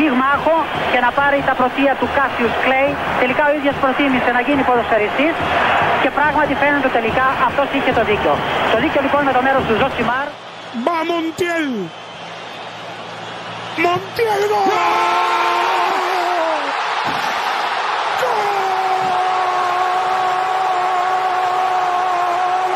[0.00, 0.56] πυγμάχο
[0.92, 2.90] και να πάρει τα πρωτεία του Κάσιους Κλέη.
[3.22, 5.34] Τελικά ο ίδιος προτίμησε να γίνει ποδοσφαιριστής
[6.02, 8.34] και πράγματι φαίνεται τελικά αυτός είχε το δίκιο.
[8.72, 10.28] Το δίκιο λοιπόν με το μέρος του Ζωσιμάρ.
[10.86, 11.66] Va Montiel.
[13.84, 14.68] Montiel gol.
[18.20, 18.50] ¡Gol!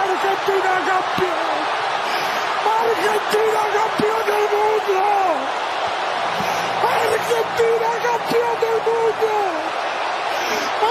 [0.06, 1.58] Argentina campeón.
[2.80, 5.02] Argentina campeón del mundo.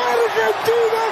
[0.08, 1.03] Αργεντίνα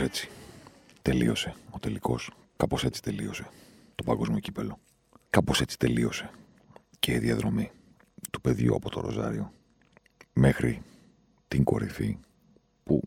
[0.00, 0.28] έτσι
[1.02, 2.30] τελείωσε ο τελικός.
[2.56, 3.44] κάπως έτσι τελείωσε
[3.94, 4.78] το παγκόσμιο κύπελο.
[5.30, 6.30] Κάπως έτσι τελείωσε
[7.10, 7.70] και η διαδρομή
[8.30, 9.52] του παιδιού από το Ροζάριο
[10.32, 10.82] μέχρι
[11.48, 12.18] την κορυφή
[12.82, 13.02] που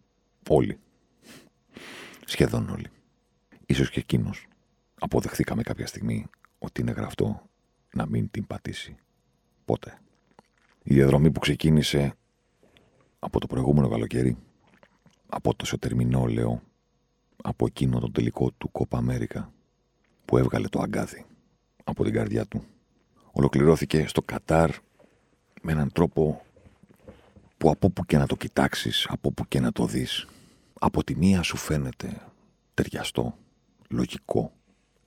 [0.49, 0.79] όλοι,
[2.25, 2.87] σχεδόν όλοι,
[3.65, 4.47] ίσως και εκείνος
[4.99, 6.25] αποδεχθήκαμε κάποια στιγμή
[6.59, 7.49] ότι είναι γραφτό
[7.93, 8.95] να μην την πατήσει
[9.65, 10.01] ποτέ.
[10.83, 12.13] Η διαδρομή που ξεκίνησε
[13.19, 14.37] από το προηγούμενο καλοκαίρι,
[15.29, 16.61] από το Σωτερμινόλεο,
[17.43, 19.53] από εκείνο το τελικό του Κόπα Αμέρικα
[20.25, 21.25] που έβγαλε το αγκάθι
[21.83, 22.63] από την καρδιά του,
[23.33, 24.69] ολοκληρώθηκε στο Κατάρ
[25.61, 26.45] με έναν τρόπο
[27.57, 30.27] που από που και να το κοιτάξεις, από που και να το δεις,
[30.79, 32.21] από τη μία σου φαίνεται
[32.73, 33.37] ταιριαστό,
[33.89, 34.53] λογικό,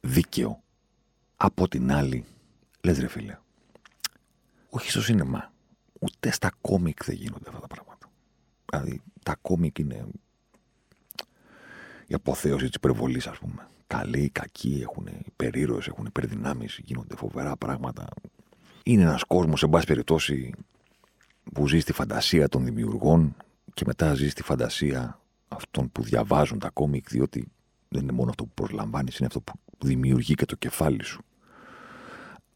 [0.01, 0.61] δίκαιο.
[1.37, 2.25] Από την άλλη,
[2.81, 3.39] λες ρε φίλε,
[4.69, 5.53] όχι στο σίνεμα,
[6.01, 8.11] ούτε στα κόμικ δεν γίνονται αυτά τα πράγματα.
[8.71, 10.07] Δηλαδή, τα κόμικ είναι
[12.07, 13.67] η αποθέωση της υπερβολής, ας πούμε.
[13.87, 18.05] Καλοί, κακοί, έχουν υπερήρωες, έχουν υπερδυνάμεις, γίνονται φοβερά πράγματα.
[18.85, 20.53] Είναι ένας κόσμος, σε πάση περιπτώσει,
[21.53, 23.37] που ζει στη φαντασία των δημιουργών
[23.75, 27.47] και μετά ζει στη φαντασία αυτών που διαβάζουν τα κόμικ, διότι
[27.89, 31.25] δεν είναι μόνο αυτό που προσλαμβάνεις, είναι αυτό που δημιουργεί και το κεφάλι σου.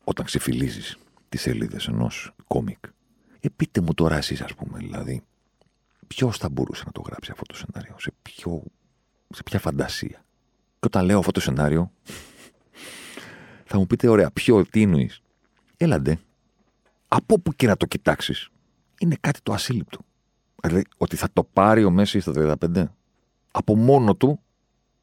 [0.04, 0.98] Όταν ξεφυλίζεις
[1.28, 2.84] τις σελίδες ενός κόμικ.
[3.40, 5.22] Ε, πείτε μου τώρα εσείς, ας πούμε, δηλαδή,
[6.06, 8.62] ποιος θα μπορούσε να το γράψει αυτό το σενάριο, σε, ποιο,
[9.28, 10.24] σε ποια φαντασία;
[10.80, 11.92] Και όταν λέω αυτό το σενάριο,
[13.64, 15.22] θα μου πείτε, ωραία, ποιο, τι εννοείς;
[15.76, 16.18] Έλαντε,
[17.08, 18.48] από που και να το κοιτάξεις,
[19.00, 19.98] είναι κάτι το ασύλληπτο.
[20.62, 22.84] Δηλαδή, ότι θα το πάρει ο Μέσης στα 35.
[23.50, 24.40] Από μόνο του,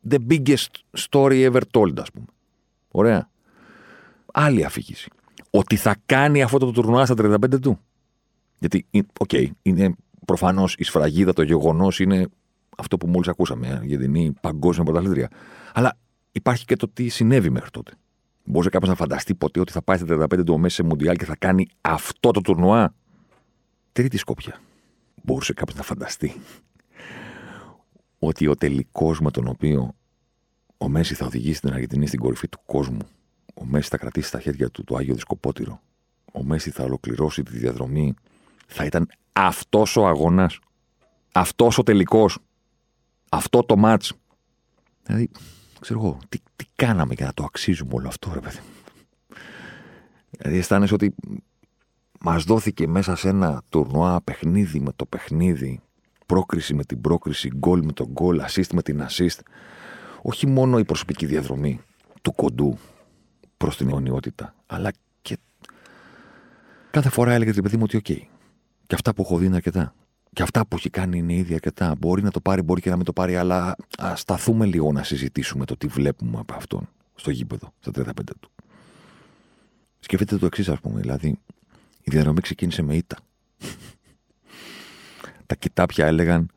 [0.10, 2.26] the biggest story ever told, ας πούμε.
[2.92, 3.30] Ωραία.
[4.34, 5.10] Άλλη αφήγηση.
[5.50, 7.80] Ότι θα κάνει αυτό το τουρνουά στα 35 του.
[8.60, 9.96] Γιατί, OK, okay, είναι
[10.26, 12.28] προφανώς η σφραγίδα, το γεγονός είναι
[12.78, 15.30] αυτό που μόλις ακούσαμε, για την είναι παγκόσμια πρωταθλήτρια.
[15.74, 15.98] Αλλά
[16.32, 17.92] υπάρχει και το τι συνέβη μέχρι τότε.
[18.44, 21.26] Μπορεί κάποιος να φανταστεί ποτέ ότι θα πάει στα 35 του Μέσι σε Μουντιάλ και
[21.26, 22.94] θα κάνει αυτό το τουρνουά;
[23.92, 24.62] Τρίτη σκόπια.
[25.24, 26.42] Μπορούσε κάποιος να φανταστεί
[28.20, 29.96] ότι ο τελικός με τον οποίο
[30.78, 33.08] ο Μέσι θα οδηγήσει την Αργεντινή στην κορυφή του κόσμου,
[33.54, 35.82] ο Μέσι θα κρατήσει στα χέρια του το Άγιο Δισκοπότηρο,
[36.34, 38.14] ο Μέση θα ολοκληρώσει τη διαδρομή,
[38.68, 40.60] θα ήταν αυτός ο αγώνας,
[41.32, 42.38] αυτός ο τελικός,
[43.30, 44.14] αυτό το μάτς.
[45.04, 45.30] Δηλαδή,
[45.80, 48.60] ξέρω εγώ, τι, τι κάναμε για να το αξίζουμε όλο αυτό, ρε παιδί.
[50.30, 51.16] Δηλαδή, αισθάνεσαι ότι
[52.20, 55.82] μας δόθηκε μέσα σε ένα τουρνουά παιχνίδι με το παιχνίδι,
[56.26, 59.40] πρόκριση με την πρόκριση, γκολ με τον γκολ, assist με την assist.
[60.22, 61.82] Όχι μόνο η προσωπική διαδρομή
[62.22, 62.78] του κοντού
[63.58, 65.38] προς την αιωνιότητα, αλλά και
[66.92, 68.04] κάθε φορά έλεγε την παιδί μου ότι, οκ,
[68.88, 69.94] και αυτά που έχω δει είναι αρκετά.
[70.34, 71.96] Και αυτά που έχει κάνει είναι ήδη αρκετά.
[72.00, 75.04] Μπορεί να το πάρει, μπορεί και να μην το πάρει, αλλά ας σταθούμε λίγο να
[75.04, 78.52] συζητήσουμε το τι βλέπουμε από αυτόν στο γήπεδο, στα 35 του.
[80.00, 81.00] Σκεφτείτε το εξής, ας πούμε.
[81.00, 81.28] Δηλαδή,
[82.02, 83.18] η διαδρομή ξεκίνησε με ήττα.
[85.46, 86.50] Τα κιτάπια έλεγαν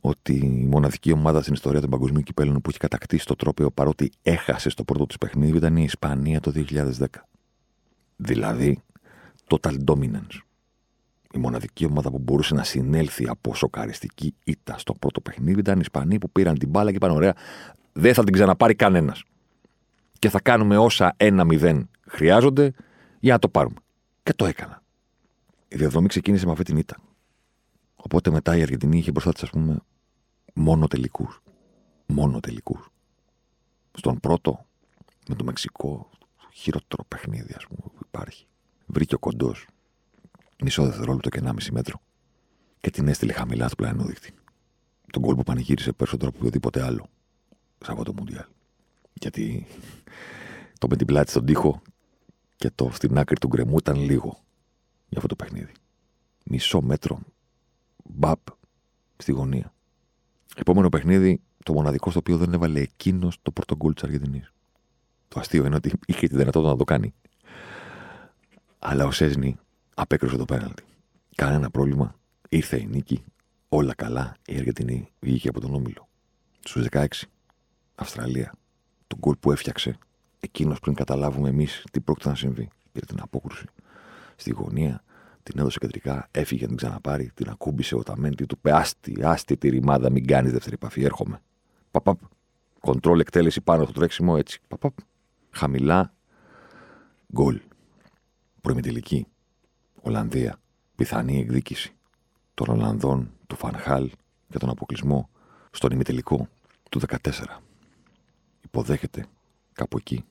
[0.00, 4.10] ότι η μοναδική ομάδα στην ιστορία των παγκοσμίων κυπέλων που έχει κατακτήσει το τρόπαιο παρότι
[4.22, 7.06] έχασε στο πρώτο της παιχνίδι ήταν η Ισπανία το 2010.
[8.16, 8.82] Δηλαδή,
[9.48, 10.38] total dominance.
[11.34, 15.80] Η μοναδική ομάδα που μπορούσε να συνέλθει από σοκαριστική ήττα στο πρώτο παιχνίδι ήταν οι
[15.82, 17.34] Ισπανοί που πήραν την μπάλα και είπαν: Ωραία,
[17.92, 19.22] δεν θα την ξαναπάρει κανένας.
[20.18, 22.72] Και θα κάνουμε όσα ένα-μηδέν χρειάζονται
[23.20, 23.76] για να το πάρουμε.
[24.22, 24.82] Και το έκανα.
[25.68, 26.96] Η διαδρομή ξεκίνησε με αυτή την ήττα.
[27.96, 29.78] Οπότε μετά η Αργεντινή είχε μπροστά της, ας πούμε,
[30.54, 31.42] μόνο τελικούς.
[32.06, 32.88] Μόνο τελικούς.
[33.92, 34.66] Στον πρώτο,
[35.28, 36.08] με το Μεξικό,
[36.38, 38.46] το χειρότερο παιχνίδι, ας πούμε, που υπάρχει.
[38.86, 39.66] Βρήκε ο κοντός
[40.62, 42.00] μισό δευτερόλεπτο και 1,5 μέτρο
[42.80, 44.32] και την έστειλε χαμηλά στο πλάνο δίκτυ.
[45.12, 47.08] Τον κόλπο πανηγύρισε περισσότερο από οποιοδήποτε άλλο
[47.84, 48.46] σε αυτό το Μουντιάλ.
[49.12, 49.66] Γιατί
[50.78, 51.82] το με την πλάτη στον τοίχο
[52.56, 54.38] και το στην άκρη του γκρεμού ήταν λίγο
[55.08, 55.72] για αυτό το παιχνίδι.
[56.44, 57.20] Μισό μέτρο
[58.04, 58.38] μπαπ
[59.16, 59.72] στη γωνία.
[60.56, 64.52] Επόμενο παιχνίδι, το μοναδικό στο οποίο δεν έβαλε εκείνος το πρώτο γκολ της Αργεντινής.
[65.28, 67.14] Το αστείο είναι ότι είχε τη δυνατότητα να το κάνει.
[68.78, 69.58] Αλλά ο Σέσνη
[70.00, 70.82] απέκρουσε το πέναλτι.
[71.34, 72.14] Κανένα πρόβλημα.
[72.48, 73.24] Ήρθε η νίκη.
[73.68, 74.36] Όλα καλά.
[74.46, 76.08] Η Αργεντινή βγήκε από τον όμιλο.
[76.64, 77.06] Στους 16.
[77.94, 78.52] Αυστραλία.
[79.06, 79.98] Το γκολ που έφτιαξε
[80.40, 82.68] εκείνος πριν καταλάβουμε εμείς τι πρόκειται να συμβεί.
[82.92, 83.66] Πήρε την απόκρουση
[84.36, 85.02] στη γωνία,
[85.42, 89.56] την έδωσε κεντρικά, έφυγε να την ξαναπάρει, την ακούμπησε ο Ταμέντη, του είπε Άστι, άστι
[89.56, 91.40] τη ρημάδα, μην κάνεις δεύτερη επαφή, έρχομαι.
[91.90, 92.20] Παπαπ.
[92.80, 94.60] Κοντρόλ εκτέλεση πάνω στο τρέξιμο, έτσι.
[94.68, 94.92] Παπαπ.
[95.50, 96.14] Χαμηλά.
[97.32, 97.60] Γκολ.
[98.60, 99.26] Προημιτελική.
[100.00, 100.60] Ολλανδία.
[100.96, 101.92] Πιθανή εκδίκηση
[102.54, 104.10] των Ολλανδών, του Φανχάλ
[104.48, 105.28] για τον αποκλεισμό
[105.70, 106.48] στον ημιτελικό
[106.90, 107.16] του 14.
[108.64, 109.26] Υποδέχεται
[109.72, 110.24] κάπου εκεί,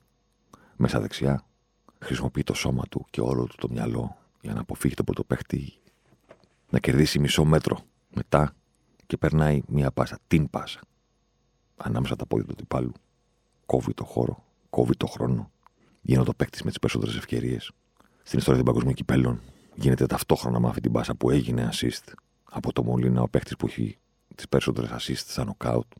[0.76, 1.44] μέσα δεξιά,
[1.98, 5.72] χρησιμοποιεί το σώμα του και όλο του το μυαλό για να αποφύγει τον πρωτοπαίχτη
[6.70, 7.78] να κερδίσει μισό μέτρο
[8.14, 8.54] μετά
[9.06, 10.80] και περνάει μία πάσα, την πάσα,
[11.76, 12.92] ανάμεσα τα πόδια του τυπάλου.
[13.66, 15.50] Κόβει το χώρο, κόβει το χρόνο.
[16.00, 17.70] Γίνεται ο παίκτη με τις περισσότερες ευκαιρίες.
[18.22, 19.40] Στην ιστορία των παγκοσμίων κυπέλων
[19.80, 22.12] γίνεται ταυτόχρονα με αυτή την πάσα που έγινε assist
[22.44, 23.98] από το Μολύνα, ο παίκτης που έχει
[24.34, 25.92] τις περισσότερες assist σαν νοκάουτ.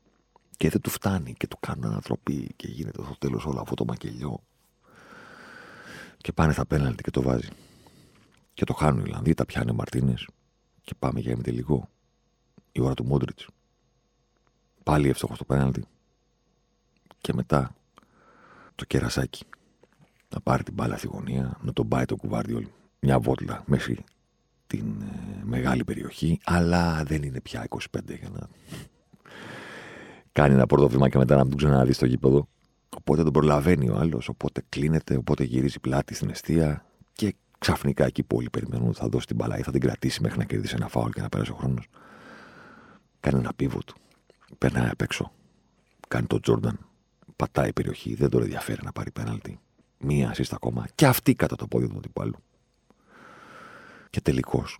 [0.56, 3.84] Και δεν του φτάνει και του κάνουν ανατροπή και γίνεται στο τέλος όλο αυτό το
[3.84, 4.40] μακελιό.
[6.16, 7.48] Και πάνε στα πέναλτι και το βάζει.
[8.54, 10.28] Και το χάνουν οι Ιρλανδοί, τα πιάνει ο Μαρτίνες
[10.82, 11.88] και πάμε για ημιτελικό.
[12.72, 13.46] Η ώρα του Μόντριτς.
[14.82, 15.84] Πάλι εύστοχος στο πέναλτι.
[17.20, 17.74] Και μετά
[18.74, 19.44] το κερασάκι.
[20.28, 22.66] Να πάρει την μπάλα στη γωνία, να τον πάει το κουβάρδιολ
[23.00, 24.04] μια βότλα μέχρι
[24.66, 28.48] την ε, μεγάλη περιοχή, αλλά δεν είναι πια 25 για να
[30.32, 32.48] κάνει ένα πρώτο βήμα και μετά να τον ξαναδεί στο γήπεδο.
[32.96, 38.22] Οπότε τον προλαβαίνει ο άλλος, οπότε κλείνεται, οπότε γυρίζει πλάτη στην αιστεία και ξαφνικά εκεί
[38.22, 40.74] που όλοι περιμένουν ότι θα δώσει την μπαλά ή θα την κρατήσει μέχρι να κερδίσει
[40.76, 41.88] ένα φάουλ και να πέρασε ο χρόνος.
[43.20, 43.94] Κάνει ένα του.
[44.58, 45.32] Περνάει απ' έξω.
[46.08, 46.78] Κάνει τον Τζόρνταν.
[47.36, 48.14] Πατάει η περιοχή.
[48.14, 49.58] Δεν τον ενδιαφέρει να πάρει πέναλτι.
[49.98, 50.86] Μία assist ακόμα.
[50.94, 52.36] Και αυτή κατά το πόδι του αντιπάλου.
[54.10, 54.78] Και τελικός.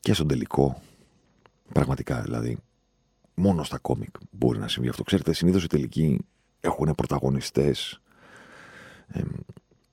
[0.00, 0.82] Και στον τελικό.
[1.72, 2.58] Πραγματικά δηλαδή.
[3.34, 5.02] Μόνο στα κόμικ μπορεί να συμβεί αυτό.
[5.02, 6.26] Ξέρετε, συνήθως οι τελικοί
[6.60, 8.00] έχουν πρωταγωνιστές.
[9.06, 9.22] Ε,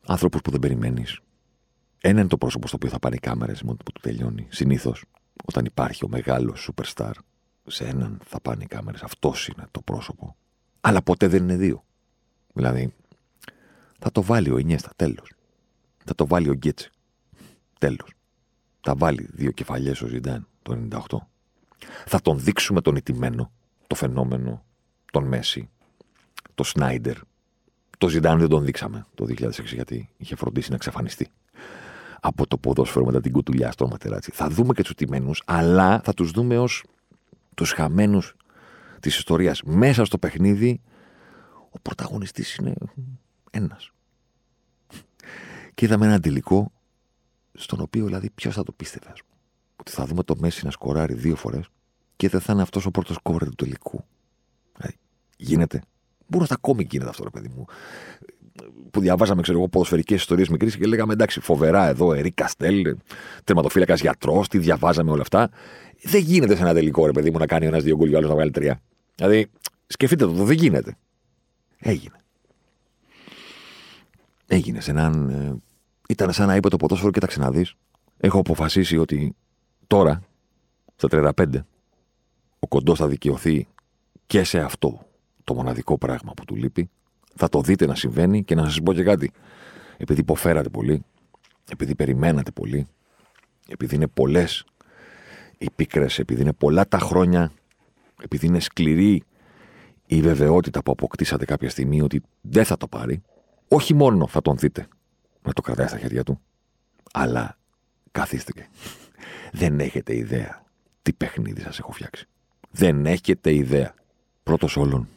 [0.06, 1.20] άνθρωπου που δεν περιμένεις.
[2.02, 4.48] Ένα είναι το πρόσωπο στο οποίο θα πάνε οι κάμερες μόνο που του τελειώνει.
[4.50, 5.04] Συνήθως,
[5.46, 7.12] όταν υπάρχει ο μεγάλος superstar,
[7.68, 9.02] σε έναν θα πάνε οι κάμερες.
[9.04, 10.36] Αυτός είναι το πρόσωπο.
[10.82, 11.84] Αλλά ποτέ δεν είναι δύο.
[12.54, 12.94] Δηλαδή,
[14.00, 15.34] θα το βάλει ο Ινιέστα, τέλος.
[16.06, 16.90] Θα το βάλει ο Γκέτσε.
[17.80, 18.14] Τέλος.
[18.90, 21.18] Θα βάλει δύο κεφαλιές ο Ζιντάν το 98.
[22.06, 23.52] Θα τον δείξουμε τον ιτημένο,
[23.88, 24.64] το φαινόμενο,
[25.12, 25.70] τον Μέση,
[26.56, 27.16] το Σνάιντερ.
[27.98, 31.28] Το Ζιντάν δεν τον δείξαμε το 2006 γιατί είχε φροντίσει να εξαφανιστεί
[32.20, 34.32] από το ποδόσφαιρο μετά την κουτουλιά στο ματεράτσι.
[34.32, 36.84] Θα δούμε και τους τιμένου, αλλά θα τους δούμε ως
[37.56, 38.36] τους χαμένους
[39.00, 39.62] της ιστορίας.
[39.64, 40.82] Μέσα στο παιχνίδι,
[41.70, 42.74] ο πρωταγωνιστής είναι
[43.52, 43.92] ένας.
[45.74, 46.72] Και είδαμε ένα αντιλικό
[47.60, 49.14] στον οποίο δηλαδή ποιος θα το πίστευε,
[49.76, 51.66] ότι θα δούμε το Μέση να σκοράρει δύο φορές
[52.16, 54.04] και δεν θα είναι αυτός ο πρώτος κόβερ του τελικού.
[54.78, 54.98] Δηλαδή,
[55.38, 55.82] γίνεται.
[56.28, 57.66] Μπορεί να ακόμη γίνεται αυτό, ρε παιδί μου
[58.92, 62.96] που διαβάζαμε, ξέρω εγώ, ποδοσφαιρικές ιστορίες μικρής και λέγαμε εντάξει, φοβερά εδώ, Ερή Καστέλ,
[63.44, 65.50] τερματοφύλακας γιατρός, τι διαβάζαμε όλα αυτά.
[66.04, 68.36] Δεν γίνεται σε ένα τελικό, ρε παιδί μου, να κάνει ένας δύο γκολ άλλος να
[68.36, 68.82] βγάλει τρία.
[69.16, 69.48] Δηλαδή,
[69.88, 70.98] σκεφτείτε το, δεν γίνεται.
[71.78, 72.24] Έγινε.
[74.48, 75.62] Έγινε σε έναν.
[76.10, 77.66] Ε, ήταν σαν να είπε το ποδόσφαιρο, κοίταξε να δει.
[78.18, 79.36] Έχω αποφασίσει ότι
[79.88, 80.22] τώρα,
[80.96, 81.46] στα 35,
[82.60, 83.68] ο κοντός θα δικαιωθεί
[84.26, 85.06] και σε αυτό
[85.44, 86.90] το μοναδικό πράγμα που του λείπει,
[87.36, 89.32] θα το δείτε να συμβαίνει και να σας πω και κάτι.
[89.98, 91.04] Επειδή υποφέρατε πολύ,
[91.72, 92.88] επειδή περιμένατε πολύ,
[93.68, 94.66] επειδή είναι πολλές
[95.58, 97.52] οι πίκρες, επειδή είναι πολλά τα χρόνια,
[98.22, 99.24] επειδή είναι σκληρή
[100.06, 103.22] η βεβαιότητα που αποκτήσατε κάποια στιγμή ότι δεν θα το πάρει,
[103.68, 104.88] όχι μόνο θα τον δείτε
[105.42, 106.40] να το κρατάει στα χέρια του,
[107.14, 107.58] αλλά
[108.12, 108.68] καθίστε και.
[109.52, 110.64] Δεν έχετε ιδέα
[111.02, 112.28] τι παιχνίδι σας έχω φτιάξει.
[112.72, 113.94] Δεν έχετε ιδέα.
[114.44, 115.08] Πρώτος όλων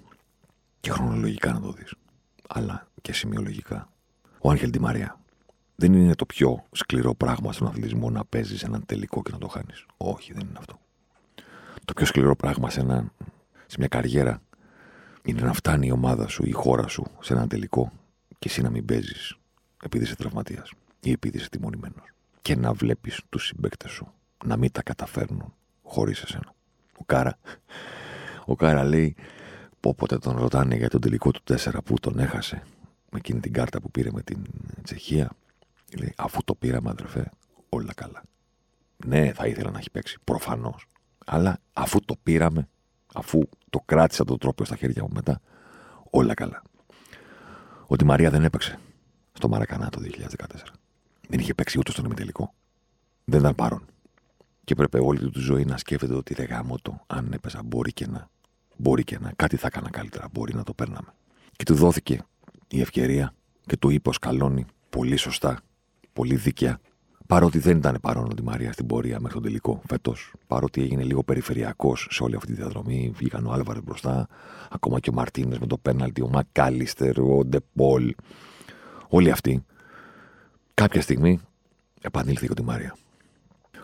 [0.81, 1.95] και χρονολογικά να το δεις
[2.49, 3.89] αλλά και σημειολογικά.
[4.39, 5.21] Ο Άγγελ Μαρία.
[5.77, 9.49] Δεν είναι το πιο σκληρό πράγμα στον αθλητισμό να παίζεις έναν τελικό και να το
[9.49, 9.87] χάνεις.
[9.97, 10.79] Όχι, δεν είναι αυτό.
[11.85, 13.13] Το πιο σκληρό πράγμα σε, ένα,
[13.67, 14.43] σε μια καριέρα
[15.25, 17.93] είναι να φτάνει η ομάδα σου, η χώρα σου σε έναν τελικό
[18.39, 19.37] και εσύ να μην παίζεις
[19.83, 22.13] επειδή είσαι τραυματίας ή επειδή είσαι τιμωρημένος.
[22.43, 24.13] Και να βλέπεις τους συμπαίκτες σου
[24.45, 26.55] να μην τα καταφέρνουν χωρίς εσένα.
[26.99, 27.39] Ο Κάρα,
[28.45, 29.17] ο Κάρα λέει,
[29.81, 32.63] όποτε τον ρωτάνε για τον τελικό του 4 που τον έχασε
[33.11, 34.45] με εκείνη την κάρτα που πήρε με την
[34.83, 35.31] Τσεχία,
[35.99, 37.31] λέει, αφού το πήραμε, αδερφέ,
[37.69, 38.23] όλα καλά.
[39.07, 40.87] Ναι, θα ήθελα να έχει παίξει, προφανώς.
[41.27, 42.69] Αλλά αφού το πήραμε,
[43.15, 45.41] αφού το κράτησα τον τρόπο στα χέρια μου μετά,
[46.11, 46.63] όλα καλά.
[47.87, 48.79] Ότι η Μαρία δεν έπαιξε
[49.43, 50.45] στο Μαρακανά το 2014.
[51.29, 52.55] Δεν είχε παίξει ούτε στον ημιτελικό.
[53.25, 53.85] Δεν ήταν παρόν.
[54.65, 57.93] Και έπρεπε όλη του τη ζωή να σκέφτεται ότι ρε γάμο το, αν έπαιζα, μπορεί
[57.93, 58.31] και να.
[58.77, 59.33] Μπορεί και να.
[59.37, 60.29] Κάτι θα έκανα καλύτερα.
[60.33, 61.15] Μπορεί να το παίρναμε.
[61.57, 62.25] Και του δόθηκε
[62.69, 63.35] η ευκαιρία
[63.67, 65.61] και του είπε ο Σκαλόνι πολύ σωστά,
[66.13, 66.81] πολύ δίκαια,
[67.27, 71.03] παρότι δεν ήταν παρόν ο Τη Μαρία στην πορεία μέχρι τον τελικό φέτος, παρότι έγινε
[71.03, 74.29] λίγο περιφερειακός σε όλη αυτή τη διαδρομή, βγήκαν ο Άλβαρες μπροστά,
[74.71, 78.15] ακόμα και ο Μαρτίνες με το πέναλτι, ο Μακάλιστερ, ο Ντεπόλ,
[79.13, 79.65] όλοι αυτοί.
[80.75, 81.41] Κάποια στιγμή
[82.01, 82.97] επανήλθε ο Τη Μαρία.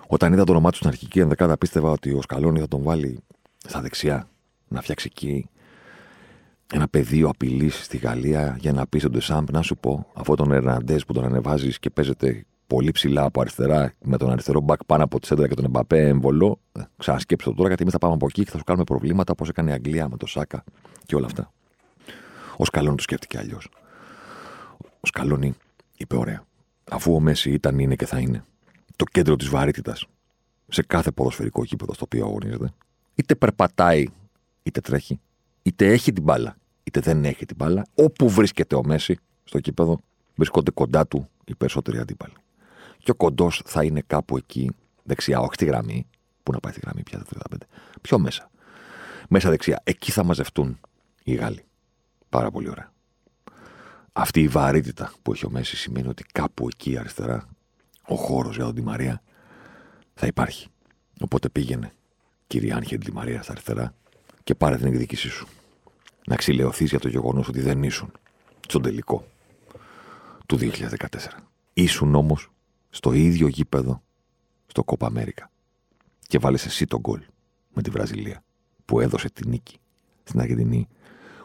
[0.06, 3.18] Όταν είδα το όνομά του στην αρχική ενδεκάδα, πίστευα ότι ο Σκαλόνι θα τον βάλει
[3.66, 4.28] στα δεξιά,
[4.68, 5.48] να φτιάξει εκεί
[6.72, 10.52] ένα πεδίο απειλής στη Γαλλία για να πει στον Ντεσάμπ να σου πω, αυτό τον
[10.52, 15.04] Ερναντές που τον ανεβάζεις και παίζεται πολύ ψηλά από αριστερά, με τον αριστερό μπακ πάνω
[15.04, 16.60] από τη σέντρα και τον Εμπαπέ εμβολό.
[16.72, 19.32] Ε, ξανασκέψτε το τώρα, γιατί εμείς θα πάμε από εκεί και θα σου κάνουμε προβλήματα
[19.32, 20.64] όπως έκανε η Αγγλία με το Σάκα
[21.06, 21.52] και όλα αυτά.
[22.56, 23.68] Ο Σκαλόνι το σκέφτηκε αλλιώς.
[25.00, 25.54] Ο Σκαλόνι
[25.96, 26.46] είπε: Ωραία.
[26.90, 28.44] Αφού ο Μέση ήταν, είναι και θα είναι
[28.96, 30.06] το κέντρο της βαρύτητας
[30.68, 32.72] σε κάθε ποδοσφαιρικό γήπεδο στο οποίο αγωνίζεται,
[33.14, 34.04] είτε περπατάει
[34.62, 35.20] είτε τρέχει,
[35.62, 36.56] είτε έχει την μπάλα
[36.88, 40.00] είτε δεν έχει την μπάλα, όπου βρίσκεται ο Μέση στο κήπεδο,
[40.34, 42.32] βρίσκονται κοντά του οι περισσότεροι αντίπαλοι.
[42.98, 44.70] Και ο κοντός θα είναι κάπου εκεί,
[45.02, 46.06] δεξιά, όχι τη γραμμή.
[46.42, 47.56] Πού να πάει τη γραμμή πια, 35.
[48.00, 48.50] Πιο μέσα.
[49.28, 49.80] Μέσα δεξιά.
[49.84, 50.80] Εκεί θα μαζευτούν
[51.24, 51.64] οι Γάλλοι.
[52.28, 52.92] Πάρα πολύ ωραία.
[54.20, 57.48] Αυτή η βαρύτητα που έχει ο Μέση σημαίνει ότι κάπου εκεί αριστερά
[58.06, 59.22] ο χώρος για τον Τη Μαρία
[60.14, 60.68] θα υπάρχει.
[61.20, 61.92] Οπότε πήγαινε,
[62.46, 63.94] κύριε Άγχελ Τη Μαρία, στα αριστερά
[64.44, 65.46] και πάρε την εκδίκησή σου.
[66.26, 68.12] Να ξυλαιωθεί για το γεγονός ότι δεν ήσουν
[68.68, 69.26] στον τελικό
[70.46, 70.68] του 2014.
[71.72, 72.50] Ήσουν όμως
[72.90, 74.02] στο ίδιο γήπεδο
[74.66, 75.50] στο Κόπα Αμέρικα.
[76.20, 77.20] Και βάλες εσύ τον γκολ
[77.74, 78.42] με τη Βραζιλία
[78.84, 79.78] που έδωσε τη νίκη
[80.24, 80.88] στην Αργεντινή,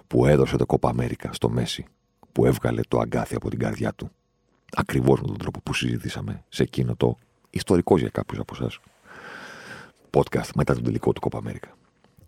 [0.08, 1.86] που έδωσε το Κόπα Αμέρικα στο Μέση,
[2.34, 4.12] που έβγαλε το αγκάθι από την καρδιά του.
[4.75, 7.18] Ακριβώς με τον τρόπο που συζητήσαμε σε εκείνο το
[7.50, 8.80] ιστορικό για κάποιους από εσά
[10.10, 11.78] podcast μετά τον τελικό του Κόπα Αμέρικα.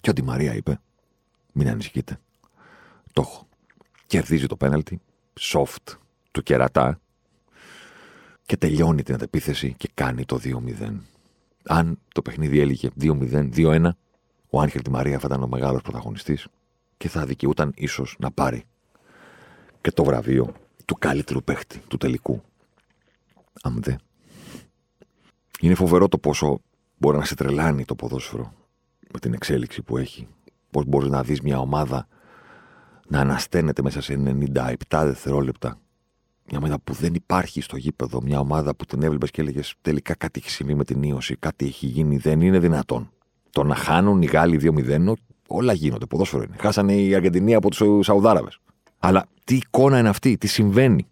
[0.02, 0.80] Και ο Ντι Μαρία είπε:
[1.52, 2.20] Μην ανησυχείτε.
[3.14, 3.48] Το έχω.
[4.08, 5.02] Κερδίζει το πέναλτι.
[5.40, 5.98] Soft.
[6.32, 7.00] Του κερατά
[8.46, 10.98] και τελειώνει την αντεπίθεση και κάνει το 2-0.
[11.64, 13.90] Αν το παιχνίδι έλεγε 2-0, 2-1,
[14.50, 16.48] ο Άγχελ Τη Μαρία θα ήταν ο μεγάλος πρωταγωνιστής
[16.98, 18.64] και θα δικαιούταν ίσως να πάρει
[19.86, 20.54] και το βραβείο
[20.86, 22.42] του καλύτερου παίχτη του τελικού.
[23.62, 23.96] Αν δε.
[25.60, 26.60] Είναι φοβερό το πόσο
[26.98, 28.54] μπορεί να σε τρελάνει το ποδόσφαιρο
[29.14, 30.28] με την εξέλιξη που έχει.
[30.72, 32.08] Πώς μπορείς να δεις μια ομάδα
[33.08, 35.80] να ανασταίνεται μέσα σε 97 δευτερόλεπτα
[36.50, 40.16] μια ομάδα που δεν υπάρχει στο γήπεδο, μια ομάδα που την έβλεπες και έλεγες τελικά
[40.16, 43.12] κάτι έχει συμβεί με την ίωση, κάτι έχει γίνει, δεν είναι δυνατόν.
[43.50, 45.14] Το να χάνουν οι Γάλλοι 2-0,
[45.48, 46.06] όλα γίνονται.
[46.06, 46.56] Ποδόσφαιρο είναι.
[46.60, 48.60] Χάσανε οι Αργεντινοί από τους Σαουδάραβες.
[49.06, 51.08] Αλλά τι εικόνα είναι αυτή, τι συμβαίνει.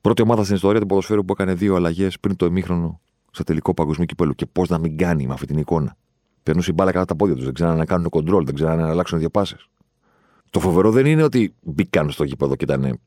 [0.00, 3.00] Πρώτη ομάδα στην ιστορία του ποδοσφαίρου που έκανε δύο αλλαγές πριν το ημίχρονο
[3.30, 4.34] στο τελικό παγκοσμίου κυπέλου.
[4.34, 5.96] Και πώς να μην κάνει με αυτή την εικόνα.
[6.42, 9.18] Παίρνουν συμπάλα κατά τα πόδια τους, δεν ξέρουν να κάνουν κοντρόλ, δεν ξέρουν να αλλάξουν
[9.18, 9.66] διαπάσεις.
[10.50, 13.00] Το φοβερό δεν είναι ότι μπήκαν στο γήπεδο και ήταν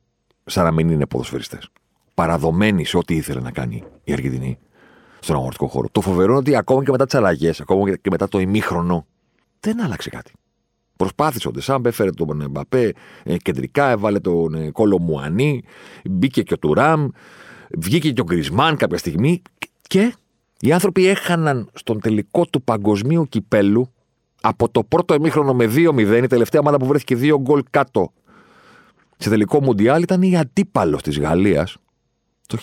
[0.45, 1.69] σαν να μην είναι ποδοσφαιριστές.
[2.13, 4.57] Παραδομένοι σε ό,τι ήθελε να κάνει η Αργεντινή
[5.19, 5.87] στον αγωνιστικό χώρο.
[5.91, 9.05] Το φοβερό είναι ότι ακόμα και μετά τις αλλαγές, ακόμα και μετά το ημίχρονο,
[9.59, 10.31] δεν άλλαξε κάτι.
[10.97, 15.63] Προσπάθησε ο Ντεσάμπ, έφερε τον Μπαπέ ε, κεντρικά, έβαλε τον ε, Κόλο Μουανί,
[16.05, 17.07] μπήκε και ο Τουράμ,
[17.77, 19.41] βγήκε και ο Γκρισμάν κάποια στιγμή
[19.81, 20.13] και
[20.59, 23.91] οι άνθρωποι έχαναν στον τελικό του παγκοσμίου κυπέλου
[24.41, 28.11] από το πρώτο ημίχρονο με 2-0, η τελευταία ομάδα που βρέθηκε δύο γκολ κάτω
[29.17, 31.77] σε τελικό Μουντιάλ ήταν η αντίπαλος της Γαλλίας
[32.47, 32.57] το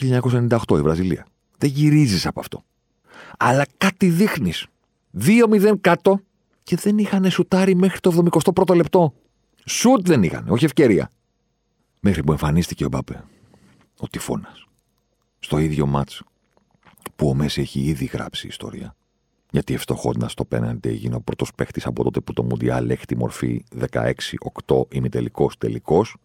[0.69, 1.27] 1998, η Βραζιλία.
[1.59, 2.63] Δεν γυρίζεις από αυτό.
[3.39, 4.67] Αλλά κάτι δείχνεις.
[5.21, 6.21] 2-0 κάτω
[6.65, 9.15] και δεν είχαν σουτάρει μέχρι το 71ο λεπτό.
[9.65, 11.11] Σουτ δεν είχαν, όχι ευκαιρία.
[12.01, 13.25] Μέχρι που εμφανίστηκε ο Μπάπε,
[13.99, 14.67] ο τυφώνας.
[15.39, 16.25] Στο ίδιο μάτσο
[17.17, 18.97] που ο Μέση έχει ήδη γράψει ιστορία.
[19.51, 23.17] Γιατί ευστοχώντας το πέναντι έγινε ο πρώτος παίχτης από τότε που το Μουντιάλ έχει τη
[23.17, 23.65] μορφή
[24.67, 26.17] 16-8 ημιτελικός τελικός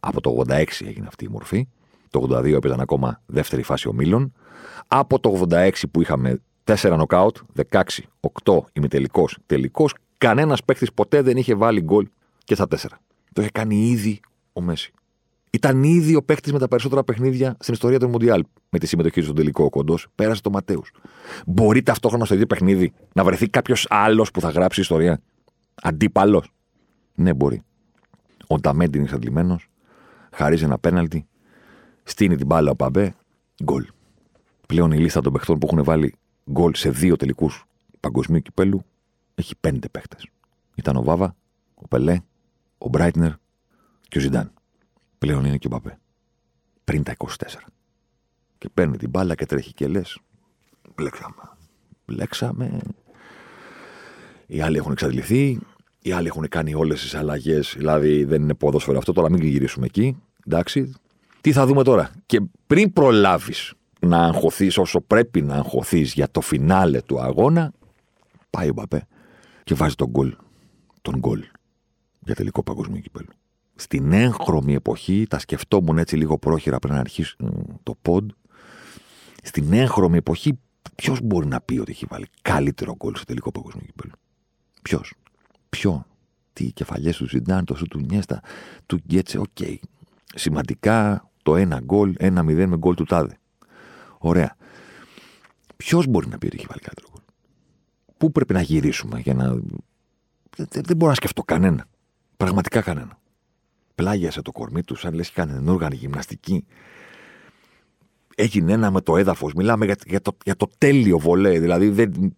[0.00, 1.68] από το 86 έγινε αυτή η μορφή.
[2.10, 4.32] Το 82 έπαιζαν ακόμα δεύτερη φάση ομίλων.
[4.86, 6.40] Από το 86 που είχαμε
[6.76, 7.36] 4 νοκάουτ,
[7.70, 7.82] 16,
[8.44, 9.94] 8 ημιτελικός, τελικός.
[10.18, 12.08] Κανένας παίκτης ποτέ δεν είχε βάλει γκολ
[12.44, 13.00] και στα 4.
[13.32, 14.20] Το είχε κάνει ήδη
[14.52, 14.92] ο Μέση.
[15.50, 18.44] Ήταν ήδη ο παίκτης με τα περισσότερα παιχνίδια στην ιστορία του Μουντιάλ.
[18.68, 20.92] Με τη συμμετοχή του στον τελικό ο κοντός, πέρασε το Ματέους.
[21.46, 25.20] Μπορεί ταυτόχρονα στο ίδιο παιχνίδι να βρεθεί κάποιος άλλος που θα γράψει ιστορία;
[25.82, 26.52] Αντίπαλος;
[27.14, 27.62] Ναι, μπορεί.
[28.46, 29.68] Ο Νταμέντι είναι εξαντλημένος,
[30.32, 31.26] χαρίζει ένα πέναλτι,
[32.02, 33.14] στείνει την μπάλα ο Παμπέ,
[33.64, 33.86] γκολ.
[34.66, 36.14] Πλέον η λίστα των παιχτών που έχουν βάλει
[36.50, 37.64] γκολ σε δύο τελικούς
[38.00, 38.84] παγκοσμίου κυπέλου
[39.34, 40.26] έχει πέντε παίχτες.
[40.74, 41.36] Ήταν ο Βάβα,
[41.74, 42.20] ο Πελέ,
[42.78, 43.32] ο Μπράιτνερ
[44.08, 44.52] και ο Ζιντάν.
[45.18, 45.98] Πλέον είναι και ο Μπαπέ.
[46.84, 47.26] Πριν τα 24.
[48.58, 50.18] Και παίρνει την μπάλα και τρέχει και λες.
[50.94, 51.34] Μπλέξαμε.
[52.06, 52.80] Μπλέξαμε.
[54.46, 55.58] Οι άλλοι έχουν εξαντληθεί.
[56.02, 57.74] Οι άλλοι έχουν κάνει όλες τις αλλαγές.
[57.76, 59.12] Δηλαδή δεν είναι ποδόσφαιρο αυτό.
[59.12, 60.16] Τώρα μην γυρίσουμε εκεί.
[60.46, 60.92] Εντάξει.
[61.40, 62.10] Τι θα δούμε τώρα.
[62.26, 67.72] Και πριν προλάβεις να αγχωθείς όσο πρέπει να αγχωθείς για το φινάλε του αγώνα,
[68.50, 69.06] πάει ο Μπαπέ
[69.64, 70.36] και βάζει τον γκολ.
[71.02, 71.44] Τον γκολ
[72.18, 73.28] για τελικό παγκόσμιο κυπέλο.
[73.74, 77.36] Στην έγχρωμη εποχή, τα σκεφτόμουν έτσι λίγο πρόχειρα πριν να αρχίσει
[77.82, 78.30] το ποντ.
[79.42, 80.58] Στην έγχρωμη εποχή,
[80.94, 84.12] ποιος μπορεί να πει ότι έχει βάλει καλύτερο γκολ σε τελικό παγκόσμιο κυπέλο.
[84.82, 85.14] Ποιος;
[85.68, 86.04] Ποιο.
[86.52, 88.40] Τις κεφαλιές του Ζιντάν, το σουτ του Ινιέστα,
[88.86, 89.46] του Γκέτσε, OK.
[89.60, 89.76] Okay.
[90.34, 93.39] Σημαντικά το ένα γκολ, ένα μηδέν με γκολ του Τάδε.
[94.22, 94.56] Ωραία.
[95.76, 97.22] Ποιος μπορεί να πει ότι έχει βάλει καλύτερο γκολ.
[98.16, 99.48] Πού πρέπει να γυρίσουμε για να.
[100.56, 101.86] Δεν, δεν μπορώ να σκεφτώ κανένα.
[102.36, 103.18] Πραγματικά κανένα.
[103.94, 106.64] Πλάγιασε το κορμί του, σαν λες και έκανε ενόργανη γυμναστική.
[108.34, 109.52] Έγινε ένα με το έδαφος.
[109.52, 111.58] Μιλάμε για, για, το, για το τέλειο βολέ.
[111.58, 112.36] Δηλαδή δεν.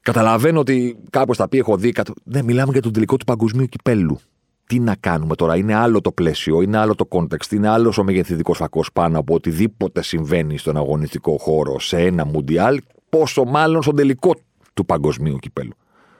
[0.00, 1.92] Καταλαβαίνω ότι κάπως θα πει: Έχω δει.
[1.92, 2.08] Κατ...
[2.24, 4.20] Δεν, μιλάμε για τον τελικό του παγκοσμίου κυπέλου.
[4.68, 8.04] Τι να κάνουμε τώρα, είναι άλλο το πλαίσιο, είναι άλλο το context, είναι άλλος ο
[8.04, 13.96] μεγεθυντικός φακός πάνω από οτιδήποτε συμβαίνει στον αγωνιστικό χώρο σε ένα Μουντιάλ, πόσο μάλλον στον
[13.96, 14.34] τελικό
[14.74, 15.72] του παγκοσμίου κυπέλου.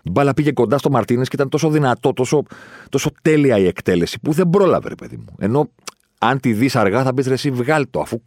[0.02, 2.42] Η μπάλα πήγε κοντά στο Μαρτίνες και ήταν τόσο δυνατό, τόσο,
[2.88, 5.34] τόσο τέλεια η εκτέλεση που δεν πρόλαβε, ρε παιδί μου.
[5.38, 5.68] Ενώ
[6.18, 8.22] αν τη δεις αργά θα πεις ρε, εσύ βγάλει το, αφού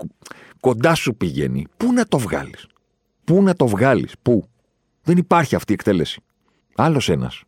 [0.60, 1.66] κοντά σου πηγαίνει.
[1.78, 2.68] Πού να το βγάλεις;
[3.24, 4.44] Πού να το βγάλεις, πού;
[5.04, 6.22] Δεν υπάρχει αυτή η εκτέλεση.
[6.76, 7.44] Άλλος ένας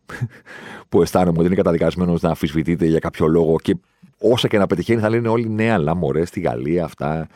[0.88, 3.76] που αισθάνομαι ότι είναι καταδικασμένος να αμφισβητείται για κάποιο λόγο και
[4.18, 7.28] όσα και να πετυχαίνει θα λένε όλοι ναι, αλλά μωρέ στη Γαλλία αυτά.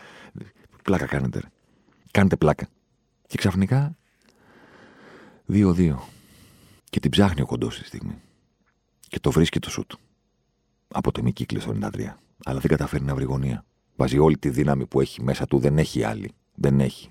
[0.82, 1.38] Πλάκα κάνετε.
[1.38, 1.46] Ρε.
[2.10, 2.68] Κάνετε πλάκα.
[3.26, 3.96] Και ξαφνικά
[5.52, 5.94] 2-2.
[6.90, 8.14] Και την ψάχνει ο κοντός στη στιγμή.
[9.08, 9.92] Και το βρίσκει το σουτ.
[10.88, 11.88] Από το κύκλε στο 93.
[12.44, 13.64] Αλλά δεν καταφέρει να βρει γωνία.
[13.96, 15.58] Βάζει όλη τη δύναμη που έχει μέσα του.
[15.58, 16.32] Δεν έχει άλλη.
[16.54, 17.10] Δεν έχει.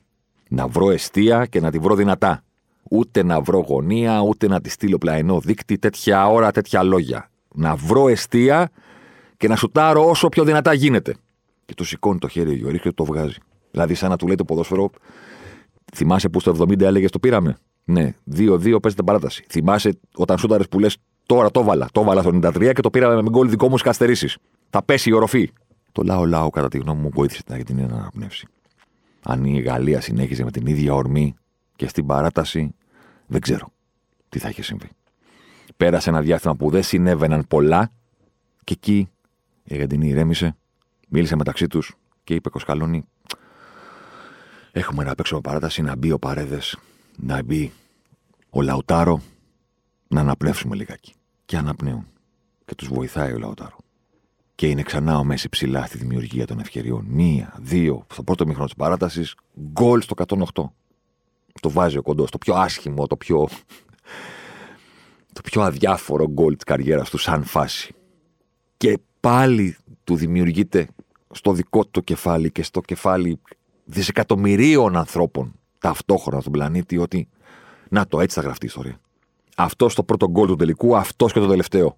[0.49, 2.43] Να βρω αιστεία και να τη βρω δυνατά.
[2.89, 5.77] Ούτε να βρω γωνία, ούτε να τη στείλω πλαϊνό δίκτυ.
[5.77, 7.29] Τέτοια ώρα, τέτοια λόγια.
[7.53, 8.69] Να βρω αιστεία
[9.37, 11.15] και να σουτάρω όσο πιο δυνατά γίνεται.
[11.65, 13.37] Και του σηκώνει το χέρι ο Γιώργη και το βγάζει.
[13.71, 14.89] Δηλαδή, σαν να του λέει το ποδόσφαιρο,
[15.93, 19.45] θυμάσαι που στο 70 έλεγες το πήραμε; Ναι, 2-2 παίζεται παράταση.
[19.49, 21.87] Θυμάσαι όταν σούταρες που λες τώρα το βάλα.
[21.91, 24.33] Το βάλα στο 93 και το πήραμε με γκολ δικό μου καθυστερήσει.
[24.69, 25.51] Θα πέσει η οροφή.
[25.91, 28.47] Το λαό λαό, κατά τη γνώμη μου, βοήθησε την Αργεντινή να αναπνεύσει.
[29.23, 31.35] Αν η Γαλλία συνέχιζε με την ίδια ορμή
[31.77, 32.75] και στην παράταση,
[33.27, 33.71] δεν ξέρω
[34.29, 34.89] τι θα είχε συμβεί.
[35.77, 37.91] Πέρασε ένα διάστημα που δεν συνέβαιναν πολλά
[38.63, 39.09] και εκεί
[39.63, 40.55] η Αργεντινή ηρέμησε,
[41.07, 43.05] μίλησε μεταξύ τους και είπε Κοσκαλόνι,
[44.71, 46.77] έχουμε να παίξουμε παράταση να μπει ο Παρέδες
[47.17, 47.71] να μπει
[48.49, 49.21] ο Λαουτάρο
[50.07, 51.13] να αναπνεύσουμε λιγάκι.
[51.45, 52.07] Και αναπνέουν.
[52.65, 53.77] Και τους βοηθάει ο Λαουτάρο.
[54.55, 57.05] Και είναι ξανά ο Μέση ψηλά στη δημιουργία των ευκαιριών.
[57.07, 59.35] Μία, δύο, στο πρώτο μήχρονο της παράτασης,
[59.71, 60.15] γκολ στο
[60.53, 60.71] 108.
[61.61, 63.47] Το βάζει ο κοντός, το πιο άσχημο, το πιο.
[65.33, 67.93] το πιο αδιάφορο γκολ της καριέρας του, σαν φάση.
[68.77, 70.87] Και πάλι του δημιουργείται
[71.31, 73.41] στο δικό του κεφάλι και στο κεφάλι
[73.85, 77.27] δισεκατομμυρίων ανθρώπων ταυτόχρονα στον πλανήτη ότι
[77.89, 78.99] να το έτσι θα γραφτείς η ιστορία.
[79.57, 81.97] Αυτό το πρώτο γκολ του τελικού, αυτός και το τελευταίο.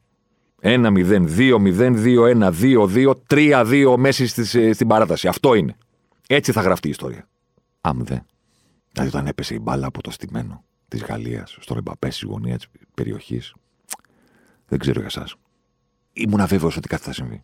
[0.62, 4.28] 1-0, 2-0, 2-1, 2-2, 3-2 μέση
[4.74, 5.28] στην παράταση.
[5.28, 5.76] Αυτό είναι.
[6.28, 7.28] Έτσι θα γραφτεί η ιστορία.
[7.82, 8.18] Αμ δε.
[8.92, 12.68] Δηλαδή όταν έπεσε η μπάλα από το στημένο της Γαλλίας στο ρεμπαπέ στη γωνία της
[12.94, 13.54] περιοχής.
[14.68, 15.36] Δεν ξέρω για εσάς.
[16.14, 17.44] Ήμουν αβέβαιο ότι κάτι θα συμβεί.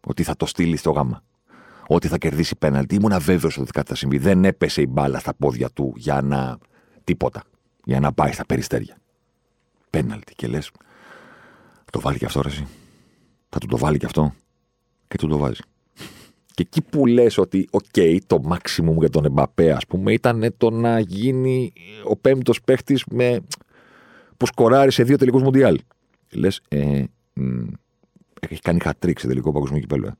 [0.00, 1.22] Ότι θα το στείλει στο γάμα
[1.94, 2.94] ότι θα κερδίσει πέναλτι.
[2.94, 4.18] Ήμουν βέβαιος ότι κάτι θα συμβεί.
[4.18, 6.58] Δεν έπεσε η μπάλα στα πόδια του για να.
[7.04, 7.42] τίποτα.
[7.84, 8.96] Για να πάει στα περιστέρια.
[9.90, 10.34] Πέναλτι.
[10.34, 10.70] Και λες,
[11.90, 12.50] το βάλει και αυτό, ρε,
[13.48, 14.34] Θα του το βάλει και αυτό.
[15.08, 15.60] Και του το βάζει.
[16.60, 20.54] Και εκεί που λες ότι, OK, okay, το maximum για τον Εμπαπέ, ας πούμε, ήταν
[20.56, 21.72] το να γίνει
[22.04, 23.40] ο πέμπτος παίχτης με...
[24.36, 25.78] που σκοράρει σε δύο τελικούς Μουντιάλ.
[26.30, 27.04] Λες, ε,
[28.40, 30.06] έχει κάνει χατρίκ σε τελικό παγκοσμίου κυπέλλου.
[30.06, 30.12] Ε.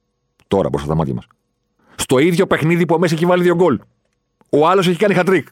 [0.49, 1.27] Τώρα μπροστά στα μάτια μας
[1.97, 3.81] στο ίδιο παιχνίδι που ο Μέσι έχει βάλει δύο γκολ.
[4.51, 5.49] Ο άλλος έχει κάνει χατρίκ.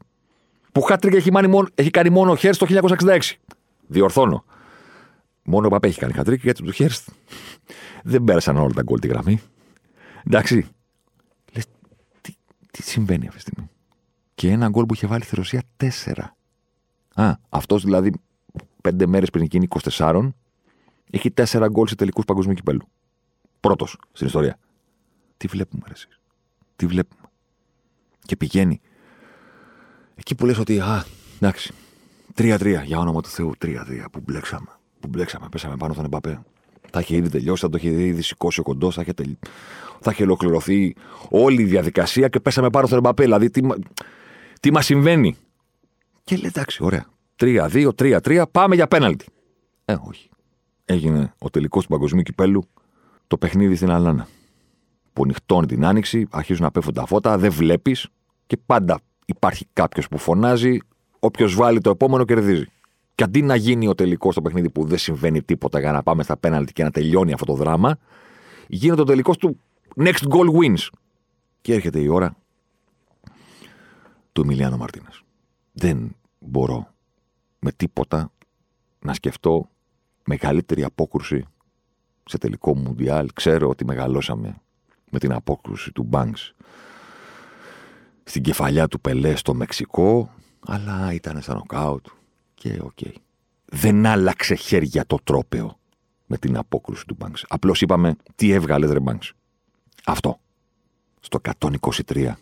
[0.72, 3.18] Που χατρίκ έχει, μόνο, έχει κάνει μόνο ο Χέρστ το 1966.
[3.86, 4.44] Διορθώνω.
[5.42, 7.08] Μόνο ο Εμπαπέ έχει κάνει χατρίκ γιατί του Χέρστ
[8.02, 9.40] δεν πέρασαν όλα τα γκολ τη γραμμή.
[10.26, 10.68] Εντάξει.
[12.78, 13.70] Λες, τι, τι συμβαίνει αυτή τη στιγμή.
[14.34, 15.86] Και ένα γκολ που είχε βάλει στη Ρωσία 4.
[17.14, 18.12] Α, αυτός δηλαδή
[18.80, 20.28] πέντε μέρες πριν εκείνη 24
[21.10, 22.88] έχει 4 γκολ σε τελικούς παγκοσμίου κυπέλου.
[23.60, 24.58] Πρώτος στην ιστορία.
[25.36, 26.20] Τι βλέπουμε, ρε, εσείς.
[26.76, 27.22] Τι βλέπουμε;
[28.22, 28.80] Και πηγαίνει.
[30.14, 31.04] Εκεί που λες ότι, α,
[31.36, 31.72] εντάξει,
[32.34, 34.66] 3-3, για όνομα του Θεού, 3-3 που μπλέξαμε.
[35.00, 36.42] Που μπλέξαμε, πέσαμε πάνω στον Εμπαπέ.
[36.90, 39.36] Θα είχε ήδη τελειώσει, θα το είχε ήδη σηκώσει ο κοντός, θα, είχε τελ...
[40.00, 40.94] θα είχε ολοκληρωθεί
[41.28, 43.22] όλη η διαδικασία και πέσαμε πάνω στον Εμπαπέ.
[43.22, 43.60] Δηλαδή, τι,
[44.60, 45.36] τι μας συμβαίνει;
[46.24, 47.06] Και λέει, εντάξει, ωραία.
[47.40, 49.26] 3-2, 3-3, πάμε για πέναλτι.
[49.84, 50.28] Ε, όχι.
[50.84, 52.68] Έγινε ο τελικός του παγκοσμίου κυπέλου
[53.26, 54.28] το παιχνίδι στην Αλάνα.
[55.12, 58.08] Που νυχτώνει την άνοιξη, αρχίζουν να πέφτουν τα φώτα, δεν βλέπεις
[58.46, 60.78] και πάντα υπάρχει κάποιος που φωνάζει.
[61.18, 62.66] Όποιος βάλει το επόμενο κερδίζει.
[63.18, 66.22] Και αντί να γίνει ο τελικός στο παιχνίδι που δεν συμβαίνει τίποτα για να πάμε
[66.22, 67.98] στα πέναλτι και να τελειώνει αυτό το δράμα,
[68.66, 69.60] γίνεται ο τελικός του
[69.96, 70.88] next goal wins.
[71.60, 72.36] Και έρχεται η ώρα
[74.32, 75.08] του Εμιλιάνο Μαρτίνε.
[75.72, 76.88] Δεν μπορώ
[77.58, 78.32] με τίποτα
[78.98, 79.68] να σκεφτώ
[80.24, 81.44] μεγαλύτερη απόκρουση
[82.24, 83.28] σε τελικό Μουντιάλ.
[83.34, 84.60] Ξέρω ότι μεγαλώσαμε
[85.10, 86.52] με την απόκρουση του Banks
[88.24, 92.06] στην κεφαλιά του Πελέ στο Μεξικό, αλλά ήταν σαν νοκάουτ
[92.58, 92.90] και OK.
[93.00, 93.12] Okay.
[93.64, 95.78] Δεν άλλαξε χέρια το τρόπαιο
[96.26, 97.42] με την απόκρουση του Banks.
[97.48, 99.30] Απλώς είπαμε τι έβγαλε ρε Banks.
[100.04, 100.40] Αυτό.
[101.20, 102.32] Στο 123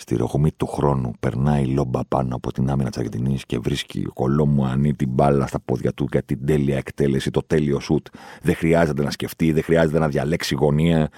[0.00, 4.12] στη ρογμή του χρόνου περνάει λόμπα πάνω από την άμυνα της Αργεντινής και βρίσκει ο
[4.12, 8.06] Κολό Μουανί την μπάλα στα πόδια του για την τέλεια εκτέλεση, το τέλειο σουτ.
[8.42, 11.08] Δεν χρειάζεται να σκεφτεί, δεν χρειάζεται να διαλέξει γωνία.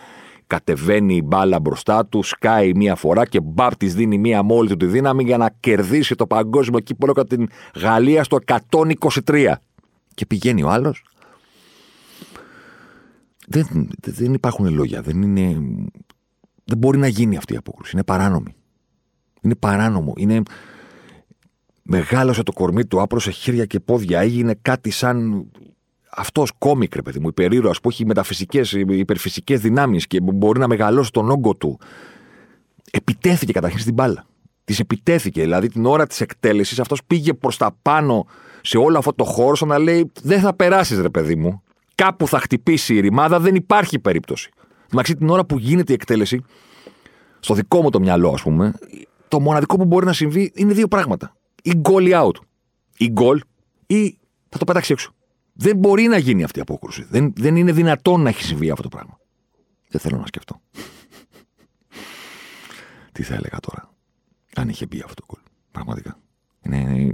[0.50, 4.76] Κατεβαίνει η μπάλα μπροστά του, σκάει μία φορά και μπαπ της δίνει μία μόλι του
[4.76, 8.38] τη δύναμη για να κερδίσει το παγκόσμιο κύπελο κατά την Γαλλία στο
[9.26, 9.52] 123.
[10.14, 11.04] Και πηγαίνει ο άλλος.
[13.46, 15.02] Δεν, δεν υπάρχουν λόγια.
[15.02, 15.56] Δεν, είναι,
[16.64, 17.90] δεν μπορεί να γίνει αυτή η απόκρουση.
[17.94, 18.54] Είναι παράνομη.
[19.40, 20.12] Είναι παράνομο.
[20.16, 20.42] Είναι...
[21.82, 24.20] Μεγάλωσε το κορμί του, άπρωσε χέρια και πόδια.
[24.20, 25.46] Έγινε κάτι σαν
[26.10, 31.10] αυτός κόμικ, ρε παιδί μου, υπερήρωας που έχει μεταφυσικές, υπερφυσικές δυνάμεις και μπορεί να μεγαλώσει
[31.10, 31.78] τον όγκο του.
[32.90, 34.24] Επιτέθηκε καταρχήν στην μπάλα.
[34.64, 35.40] Της επιτέθηκε.
[35.40, 38.26] Δηλαδή την ώρα της εκτέλεσης αυτός πήγε προς τα πάνω
[38.60, 41.62] σε όλο αυτό το χώρο, σαν να λέει: Δεν θα περάσεις, ρε παιδί μου.
[41.94, 44.50] Κάπου θα χτυπήσει η ρημάδα, δεν υπάρχει περίπτωση.
[44.90, 46.44] Μεταξύ την ώρα που γίνεται η εκτέλεση,
[47.40, 48.72] στο δικό μου το μυαλό, ας πούμε,
[49.28, 51.36] το μοναδικό που μπορεί να συμβεί είναι δύο πράγματα.
[51.62, 52.36] Ή γκολ ή out.
[52.96, 53.40] Ή γκολ
[53.86, 54.18] ή
[54.48, 55.12] θα το πετάξει έξω.
[55.60, 57.06] Δεν μπορεί να γίνει αυτή η απόκρουση.
[57.10, 59.18] Δεν, δεν είναι δυνατόν να έχει συμβεί αυτό το πράγμα.
[59.88, 60.60] Δεν θέλω να σκεφτώ.
[63.12, 63.90] Τι θα έλεγα τώρα,
[64.54, 65.42] αν είχε μπει αυτό το γκολ.
[65.70, 66.18] Πραγματικά.
[66.62, 67.12] Είναι, είναι,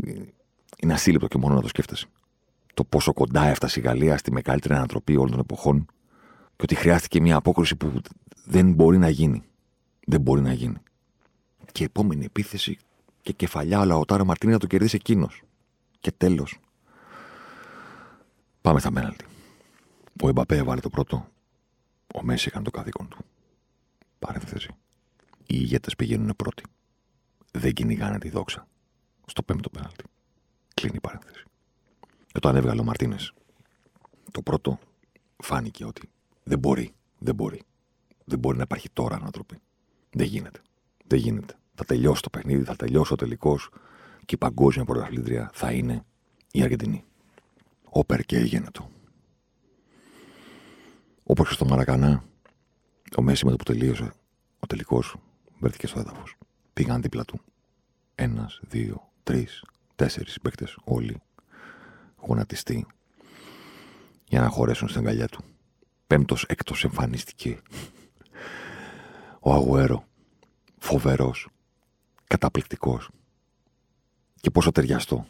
[0.79, 2.07] είναι ασύλληπτο και μόνο να το σκέφτεσαι.
[2.75, 5.87] Το πόσο κοντά έφτασε η Γαλλία στη μεγαλύτερη ανατροπή όλων των εποχών
[6.57, 7.93] και ότι χρειάστηκε μια απόκρουση που
[8.45, 9.43] δεν μπορεί να γίνει.
[10.07, 10.77] Δεν μπορεί να γίνει
[11.73, 12.79] και επόμενη επίθεση
[13.23, 15.43] και κεφαλιά ο Λαοτάρο Μαρτίνη να το κερδίσει εκείνος.
[16.01, 16.59] Και τέλος.
[18.67, 19.25] Πάμε στα μέναλτι.
[20.23, 21.29] Ο Εμπαπέ έβαλε το πρώτο.
[22.15, 23.25] Ο Μέση έκανε το καθήκον του.
[24.19, 24.71] Παρένθεση.
[25.39, 26.63] Οι ηγέτες πηγαίνουν πρώτοι.
[27.51, 28.67] Δεν κυνηγάνε τη δόξα.
[29.27, 30.05] Στο πέμπτο πέναλτι.
[30.75, 31.45] Κλείνει η παρένθεση.
[32.01, 33.33] Και όταν έβγαλε ο Μαρτίνες,
[34.31, 34.79] το πρώτο
[35.37, 36.11] φάνηκε ότι
[36.43, 37.63] δεν μπορεί, δεν μπορεί.
[38.25, 39.59] Δεν μπορεί να υπάρχει τώρα ανατροπή.
[40.11, 40.61] Δεν γίνεται.
[41.07, 43.71] Δεν γίνεται θα τελειώσει το παιχνίδι, θα τελειώσει ο τελικός
[44.25, 46.05] και η παγκόσμια πρωταθλήτρια θα είναι
[46.53, 47.05] η Αργεντινή.
[47.97, 48.91] Όπερ και έγινε το.
[51.23, 52.25] Όπως και στο Μαρακανά,
[53.17, 54.13] ο Μέση με το που τελείωσε
[54.59, 55.17] ο τελικός
[55.59, 56.37] βρέθηκε στο έδαφος.
[56.73, 57.41] Πήγαν δίπλα του.
[58.15, 61.23] Ένας, δύο, τρεις, τέσσερις παίκτες, όλοι
[62.17, 62.87] γονατιστοί,
[64.29, 65.45] για να χωρέσουν στην αγκαλιά του.
[66.07, 67.61] Πέμπτος έκτος εμφανίστηκε
[69.41, 70.05] ο Αγουέρο,
[70.79, 71.49] φοβερός,
[72.27, 73.11] καταπληκτικός
[74.41, 75.27] και πόσο ταιριαστό.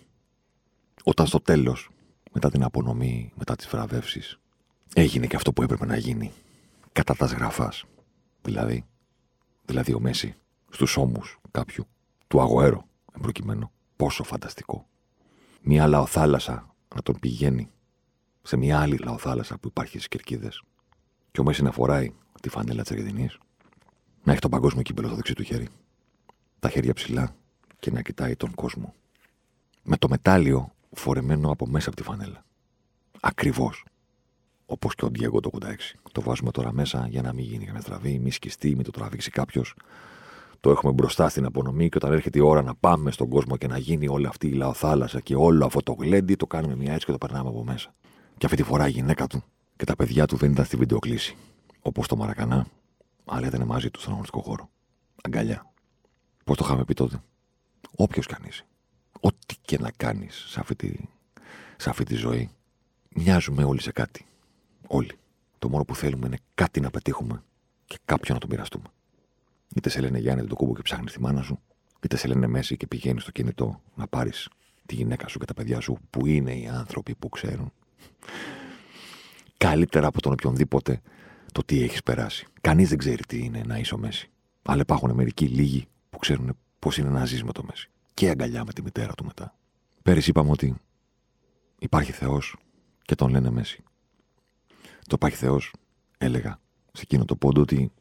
[1.05, 1.91] Όταν στο τέλος,
[2.33, 4.39] μετά την απονομή, μετά τις βραβεύσεις,
[4.95, 6.33] έγινε και αυτό που έπρεπε να γίνει.
[6.93, 7.85] Κατά τα σγραφάς.
[8.43, 8.85] Δηλαδή,
[9.65, 10.35] δηλαδή ο Μέση
[10.71, 11.87] στους ώμους κάποιου,
[12.27, 12.81] του αγοέρου,
[13.17, 13.71] εμπροκειμένου.
[13.97, 14.87] Πόσο φανταστικό.
[15.63, 17.71] Μια λαοθάλασσα να τον πηγαίνει
[18.43, 20.63] σε μια άλλη λαοθάλασσα που υπάρχει στις κερκίδες.
[21.31, 23.39] Και ο Μέση να φοράει τη φανέλα της Αργεντινής,
[24.23, 25.69] να έχει το παγκόσμιο κύπελο στο δεξί του χέρι
[26.59, 27.35] τα χέρια ψηλά
[27.79, 28.95] και να κοιτάει τον κόσμο.
[29.83, 32.45] Με το μετάλλιο φορεμένο από μέσα από τη φανέλα.
[33.21, 33.85] Ακριβώς.
[34.67, 35.65] Όπως και ο Ντιέγκο το 86.
[36.13, 39.31] Το βάζουμε τώρα μέσα για να μην γίνει καμία στραβή, μη σκιστεί, μην το τραβήξει
[39.31, 39.75] κάποιος.
[40.61, 43.57] Το το έχουμε μπροστά στην απονομή και όταν έρχεται η ώρα να πάμε στον κόσμο
[43.57, 46.93] και να γίνει όλη αυτή η λαοθάλασσα και όλο αυτό το γλέντι, το κάνουμε μια
[46.93, 47.95] έτσι και το περνάμε από μέσα.
[48.39, 49.43] Και αυτή τη φορά η γυναίκα του
[49.77, 51.37] και τα παιδιά του δεν ήταν στη βιντεοκλήση.
[51.81, 52.67] Όπως το Μαρακανά,
[53.25, 54.69] αλλά ήταν μαζί του στον αγωνιστικό χώρο.
[55.23, 55.73] Αγκαλιά.
[56.45, 57.23] Πώς το είχαμε πει τότε.
[57.97, 58.65] Όποιος κανείς.
[59.21, 60.93] Ό,τι και να κάνεις σε, αυτή τη,
[61.77, 62.51] σε αυτή τη ζωή,
[63.09, 64.27] μοιάζουμε όλοι σε κάτι.
[64.87, 65.19] Όλοι.
[65.59, 67.43] Το μόνο που θέλουμε είναι κάτι να πετύχουμε
[67.85, 68.87] και κάποιον να το μοιραστούμε.
[69.75, 71.61] Είτε σε λένε Γιάννη το κούμπο και ψάχνεις τη μάνα σου,
[72.03, 74.49] είτε σε λένε Μέση και πηγαίνεις στο κινητό να πάρεις
[74.87, 77.73] τη γυναίκα σου και τα παιδιά σου, που είναι οι άνθρωποι που ξέρουν
[79.57, 81.01] καλύτερα από τον οποιονδήποτε
[81.53, 82.47] το τι έχεις περάσει.
[82.61, 84.31] Κανείς δεν ξέρει τι είναι να είσαι ο Μέση.
[84.63, 87.91] Αλλά υπάρχουν μερικοί λίγοι που ξέρουν πώς είναι να ζεις με το Μέση.
[88.17, 89.55] Και αγκαλιά με τη μητέρα του μετά.
[90.03, 90.75] Πέρυσι είπαμε ότι
[91.79, 92.57] υπάρχει Θεός
[93.03, 93.83] και τον λένε Μέση.
[94.79, 95.73] Το υπάρχει Θεός,
[96.19, 96.61] έλεγα
[96.93, 97.93] σε εκείνο το πόντο ότι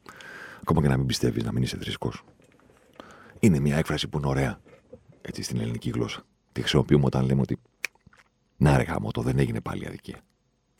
[0.61, 2.23] ακόμα και να μην πιστεύεις, να μην είσαι θρησκός.
[3.39, 4.59] Είναι μια έκφραση που είναι ωραία
[5.21, 6.23] έτσι στην ελληνική γλώσσα.
[6.51, 7.59] Τη χρησιμοποιούμε όταν λέμε ότι
[8.57, 10.21] να ρε γάμο, το δεν έγινε πάλι αδικία.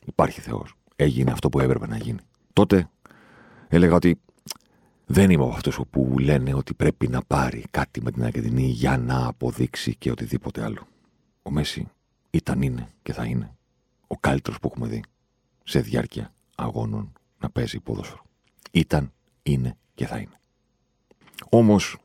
[0.06, 0.74] Υπάρχει Θεός.
[0.96, 2.20] Έγινε αυτό που έπρεπε να γίνει.
[2.54, 2.90] Τότε
[3.68, 4.22] έλεγα ότι
[5.06, 8.98] δεν είμαι από αυτού που λένε ότι πρέπει να πάρει κάτι με την Αργεντινή για
[8.98, 10.88] να αποδείξει και οτιδήποτε άλλο.
[11.44, 11.88] Ο Μέση
[12.30, 13.56] ήταν, είναι και θα είναι
[14.08, 15.04] ο καλύτερος που έχουμε δει
[15.64, 18.24] σε διάρκεια αγώνων να παίζει ποδόσφαιρο.
[18.72, 19.12] Ήταν,
[19.44, 20.40] είναι και θα είναι.
[21.50, 21.98] Όμως,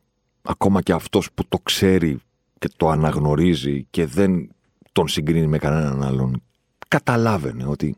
[0.43, 2.21] ακόμα και αυτός που το ξέρει
[2.59, 4.51] και το αναγνωρίζει και δεν
[4.93, 6.43] τον συγκρίνει με κανέναν άλλον,
[6.89, 7.97] καταλάβαινε ότι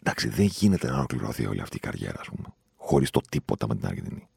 [0.00, 2.46] εντάξει, δεν γίνεται να ολοκληρωθεί όλη αυτή η καριέρα, ας πούμε,
[2.88, 4.28] χωρίς το τίποτα με την Αργεντινή.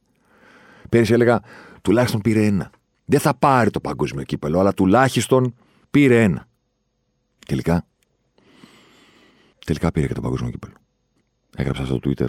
[0.90, 1.42] Πέρυσι έλεγα,
[1.82, 2.70] τουλάχιστον πήρε ένα.
[3.06, 5.56] Δεν θα πάρει το παγκόσμιο κύπελο, αλλά τουλάχιστον
[5.92, 6.48] πήρε ένα.
[7.46, 7.86] Τελικά,
[9.66, 10.74] τελικά πήρε και το παγκόσμιο κύπελο.
[11.56, 12.28] Έγραψα στο Twitter,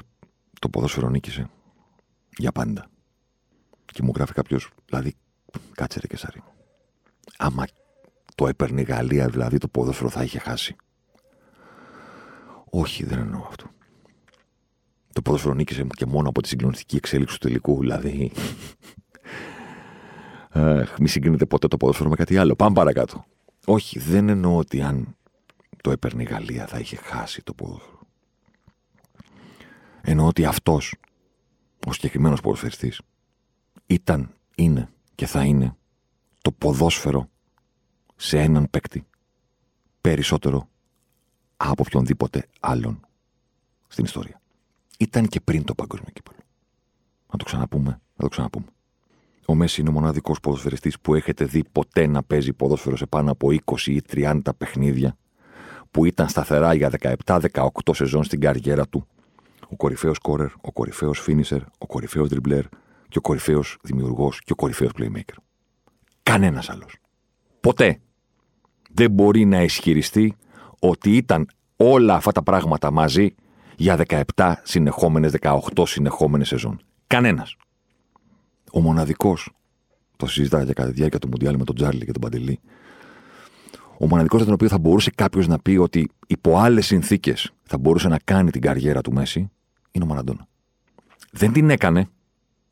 [0.60, 1.50] το ποδόσφαιρο νίκησε
[2.36, 2.86] για πάντα.
[3.84, 5.14] Και μου γράφει κάποιος, δηλαδή,
[5.72, 6.42] κάτσε ρε και σάρι.
[7.38, 7.64] Άμα
[8.34, 10.76] το έπαιρνε η Γαλλία, δηλαδή το ποδόσφαιρο θα είχε χάσει.
[12.70, 13.70] Όχι, δεν εννοώ αυτό.
[15.12, 18.32] Το ποδόσφαιρο νίκησε και μόνο από τη συγκλονιστική εξέλιξη του τελικού, δηλαδή.
[20.50, 22.54] Αχ, μη συγκρίνεται ποτέ το ποδόσφαιρο με κάτι άλλο.
[22.56, 23.24] Πάμε παρακάτω.
[23.66, 25.16] Όχι, δεν εννοώ ότι αν
[25.82, 28.00] το έπαιρνε η Γαλλία θα είχε χάσει το ποδόσφαιρο.
[30.00, 30.94] Εννοώ ότι αυτός,
[31.86, 33.00] ο συγκεκριμένος ποδοσφαιριστής,
[33.86, 35.76] ήταν, είναι και θα είναι
[36.42, 37.28] το ποδόσφαιρο
[38.16, 39.06] σε έναν παίκτη
[40.00, 40.68] περισσότερο
[41.56, 43.00] από οποιονδήποτε άλλον
[43.88, 44.41] στην ιστορία.
[45.02, 46.38] Ήταν και πριν το παγκόσμιο κύπελο.
[47.32, 48.66] Να το ξαναπούμε, να το ξαναπούμε.
[49.46, 53.30] Ο Μέση είναι ο μοναδικός ποδοσφαιριστής που έχετε δει ποτέ να παίζει ποδόσφαιρο σε πάνω
[53.30, 55.16] από 20 ή 30 παιχνίδια,
[55.90, 56.90] που ήταν σταθερά για
[57.24, 59.06] 17-18 σεζόν στην καριέρα του.
[59.68, 62.64] Ο κορυφαίος κόρερ, ο κορυφαίος φίνισερ, ο κορυφαίος δριμπλέρ
[63.08, 65.36] και ο κορυφαίος δημιουργός και ο κορυφαίος playmaker.
[66.22, 66.96] Κανένας άλλος.
[67.60, 68.00] Ποτέ
[68.90, 70.36] δεν μπορεί να ισχυριστεί
[70.78, 73.34] ότι ήταν όλα αυτά τα πράγματα μαζί
[73.76, 73.96] για
[74.36, 76.80] 17 συνεχόμενες, 18 συνεχόμενες σεζόν.
[77.06, 77.56] Κανένας.
[78.72, 79.50] Ο μοναδικός,
[80.16, 82.60] το συζητάγα για κατά τη διάρκεια του Μουντιάλ με τον Τζάρλι και τον Παντελή,
[83.98, 87.78] ο μοναδικός για τον οποίο θα μπορούσε κάποιος να πει ότι υπό άλλες συνθήκες θα
[87.78, 89.50] μπορούσε να κάνει την καριέρα του Μέση,
[89.90, 90.46] είναι ο Μαραντόνα.
[91.32, 92.08] Δεν την έκανε.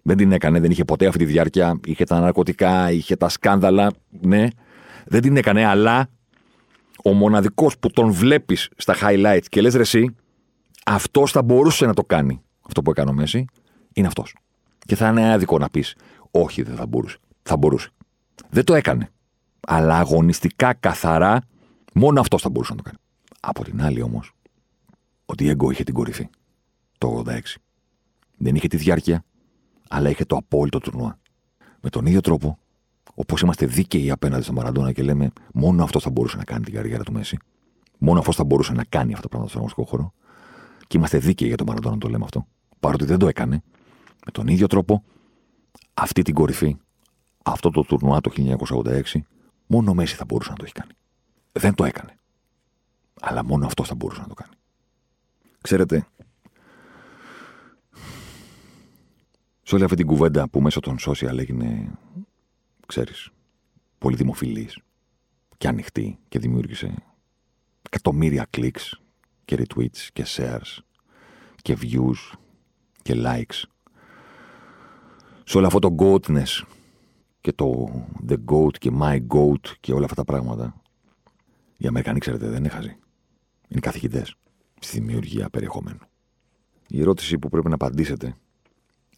[0.03, 1.81] Δεν την έκανε, δεν είχε ποτέ αυτή τη διάρκεια.
[1.85, 3.93] Είχε τα ναρκωτικά, είχε τα σκάνδαλα.
[4.21, 4.49] Ναι.
[5.07, 6.09] Δεν την έκανε, αλλά
[7.05, 10.15] ο μοναδικός που τον βλέπεις στα highlights και λες ρε εσύ,
[10.95, 12.43] αυτός θα μπορούσε να το κάνει.
[12.61, 13.45] Αυτό που έκανε ο Μέση
[13.93, 14.37] είναι αυτός.
[14.79, 15.97] Και θα είναι άδικο να πεις,
[16.31, 17.19] Όχι, δεν θα μπορούσε.
[17.43, 17.91] Θα μπορούσε.
[18.51, 19.11] Δεν το έκανε.
[19.61, 21.41] Αλλά αγωνιστικά καθαρά,
[21.95, 22.99] μόνο αυτός θα μπορούσε να το κάνει.
[23.41, 24.33] Από την άλλη όμως,
[25.27, 26.29] ο Διέγκο είχε την κορυφή.
[26.99, 27.61] Το 86.
[28.37, 29.25] Δεν είχε τη διάρκεια,
[29.89, 31.19] αλλά είχε το απόλυτο τουρνουά.
[31.81, 32.59] Με τον ίδιο τρόπο,
[33.15, 36.75] Όπως είμαστε δίκαιοι απέναντι στον Μαραντόνα και λέμε μόνο αυτός θα μπορούσε να κάνει την
[36.75, 37.37] καριέρα του Μέση.
[37.99, 40.13] Μόνο αυτός θα μπορούσε να κάνει αυτό το πράγμα στον αγωνιστικό χώρο.
[40.91, 42.47] Και είμαστε δίκαιοι για τον Μαραντόνα να το λέμε αυτό.
[42.81, 43.63] Παρότι δεν το έκανε,
[44.25, 45.05] με τον ίδιο τρόπο,
[45.95, 46.77] αυτή την κορυφή,
[47.45, 48.31] αυτό το τουρνουά το
[48.85, 49.03] 1986,
[49.67, 50.93] μόνο ο Μέση θα μπορούσε να το έχει κάνει.
[51.53, 52.15] Δεν το έκανε.
[53.21, 54.55] Αλλά μόνο αυτό θα μπορούσε να το κάνει.
[55.61, 56.07] Ξέρετε,
[59.63, 61.91] σε όλη αυτή την κουβέντα που μέσω των social έγινε
[62.87, 63.31] ξέρεις,
[63.99, 64.79] πολύ δημοφιλής
[65.59, 66.95] και ανοιχτή και δημιούργησε
[67.83, 69.01] εκατομμύρια κλικς
[69.45, 70.79] και retweets και shares
[71.63, 72.39] και views
[73.03, 73.63] και likes.
[75.45, 76.63] Σε όλο αυτό το goatness
[77.41, 77.91] και το
[78.29, 80.81] the goat και my goat και όλα αυτά τα πράγματα
[81.81, 82.97] οι Αμερικανοί, ξέρετε, δεν είναι χαζοί.
[83.69, 84.35] Είναι καθηγητές
[84.81, 85.99] στη δημιουργία περιεχομένου.
[86.89, 88.37] Η ερώτηση που πρέπει να απαντήσετε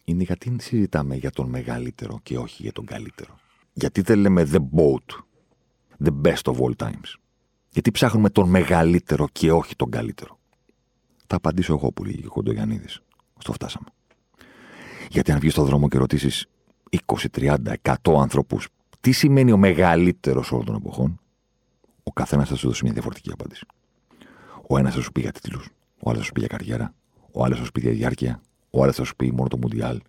[0.03, 3.39] είναι γιατί συζητάμε για τον μεγαλύτερο και όχι για τον καλύτερο.
[3.73, 5.23] Γιατί δεν λέμε the boat,
[6.03, 7.13] the best of all times.
[7.73, 10.39] Γιατί ψάχνουμε τον μεγαλύτερο και όχι τον καλύτερο.
[11.27, 12.87] Θα απαντήσω εγώ που λέγει ο Κοντογιαννίδη.
[13.37, 13.87] Στο φτάσαμε.
[15.09, 16.45] Γιατί αν βγεις στον δρόμο και ρωτήσεις
[17.05, 18.57] 20, 30, 100 ανθρώπου
[18.99, 21.19] τι σημαίνει ο μεγαλύτερος όλων των εποχών,
[22.03, 23.65] ο καθένας θα σου δώσει μια διαφορετική απάντηση.
[24.67, 26.93] Ο ένας θα σου πει για τίτλους, ο άλλος θα σου πει για καριέρα,
[27.31, 30.01] ο άλλος θα σου πει για διάρκεια, ο άλλος θα σου πει μόνο το Μουντιάλ,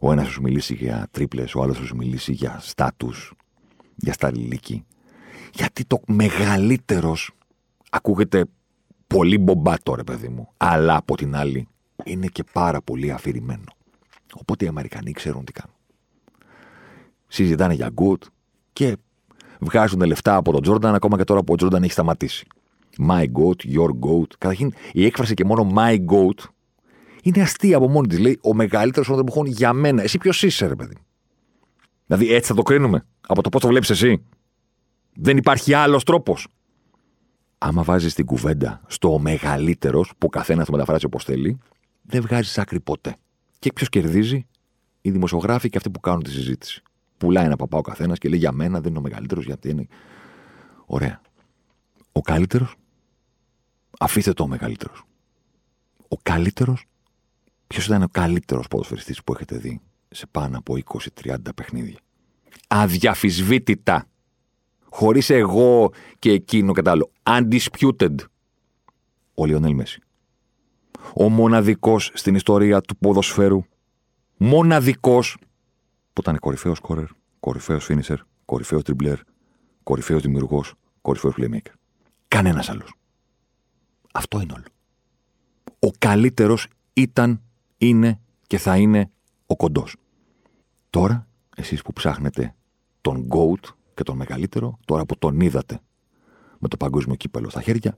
[0.00, 3.32] ο ένας θα σου μιλήσει για τρίπλες, ο άλλος θα σου μιλήσει για στάτους,
[3.96, 4.84] για σταλιλίκη.
[5.52, 7.30] Γιατί το μεγαλύτερος
[7.90, 8.44] ακούγεται
[9.06, 11.68] πολύ μπομπάτο, ρε παιδί μου, αλλά από την άλλη
[12.04, 13.64] είναι και πάρα πολύ αφηρημένο.
[14.34, 15.76] Οπότε οι Αμερικανοί ξέρουν τι κάνουν.
[17.26, 18.18] Συζητάνε για good
[18.72, 18.96] και
[19.60, 22.46] βγάζουν λεφτά από τον Τζόρνταν ακόμα και τώρα που ο Τζόρνταν έχει σταματήσει.
[23.08, 24.26] My goat, your goat.
[24.38, 26.44] Καταρχήν η έκφραση και μόνο my goat
[27.22, 28.18] είναι αστεία από μόνη της.
[28.18, 30.02] Λέει ο μεγαλύτερος των εποχών για μένα.
[30.02, 30.96] Εσύ ποιος είσαι, ρε παιδί.
[32.06, 34.24] Δηλαδή έτσι θα το κρίνουμε; Από το πώς το βλέπεις εσύ;
[35.14, 36.46] Δεν υπάρχει άλλος τρόπος.
[37.58, 41.58] Άμα βάζεις την κουβέντα στο μεγαλύτερος, που ο καθένα το μεταφράζει όπως θέλει,
[42.02, 43.16] δεν βγάζεις άκρη ποτέ.
[43.58, 44.46] Και ποιος κερδίζει,
[45.00, 46.82] οι δημοσιογράφοι και αυτοί που κάνουν τη συζήτηση.
[47.18, 49.86] Πουλάει ένα παπά ο καθένας και λέει για μένα δεν είναι ο μεγαλύτερος, γιατί είναι.
[50.86, 51.20] Ωραία.
[52.12, 52.74] Ο καλύτερος,
[53.98, 55.04] αφήστε το ο μεγαλύτερος.
[56.08, 56.84] Ο καλύτερος,
[57.66, 61.98] ποιος ήταν ο καλύτερος ποδοσφαιριστής που έχετε δει σε πάνω από 20-30 παιχνίδια;
[62.68, 64.06] Αδιαφυσβήτητα.
[64.94, 67.10] Χωρίς εγώ και εκείνο και άλλο.
[67.22, 68.14] Undisputed.
[69.34, 70.00] Ο Λιονέλ Μέση.
[71.14, 73.64] Ο μοναδικός στην ιστορία του ποδοσφαίρου.
[74.36, 75.36] Μοναδικός
[76.12, 77.06] που ήταν κορυφαίος σκόρερ,
[77.40, 79.18] κορυφαίος φίνισερ, κορυφαίος τριμπλερ,
[79.82, 81.72] κορυφαίος δημιουργός, κορυφαίος playmaker.
[82.28, 82.94] Κανένας άλλος.
[84.12, 84.64] Αυτό είναι όλο.
[85.78, 87.42] Ο καλύτερος ήταν,
[87.78, 89.10] είναι και θα είναι
[89.46, 89.96] ο κοντός.
[90.90, 91.26] Τώρα,
[91.56, 92.54] εσείς που ψάχνετε
[93.00, 95.80] τον GOAT και τον μεγαλύτερο, τώρα που τον είδατε
[96.58, 97.96] με το παγκόσμιο κύπελο στα χέρια,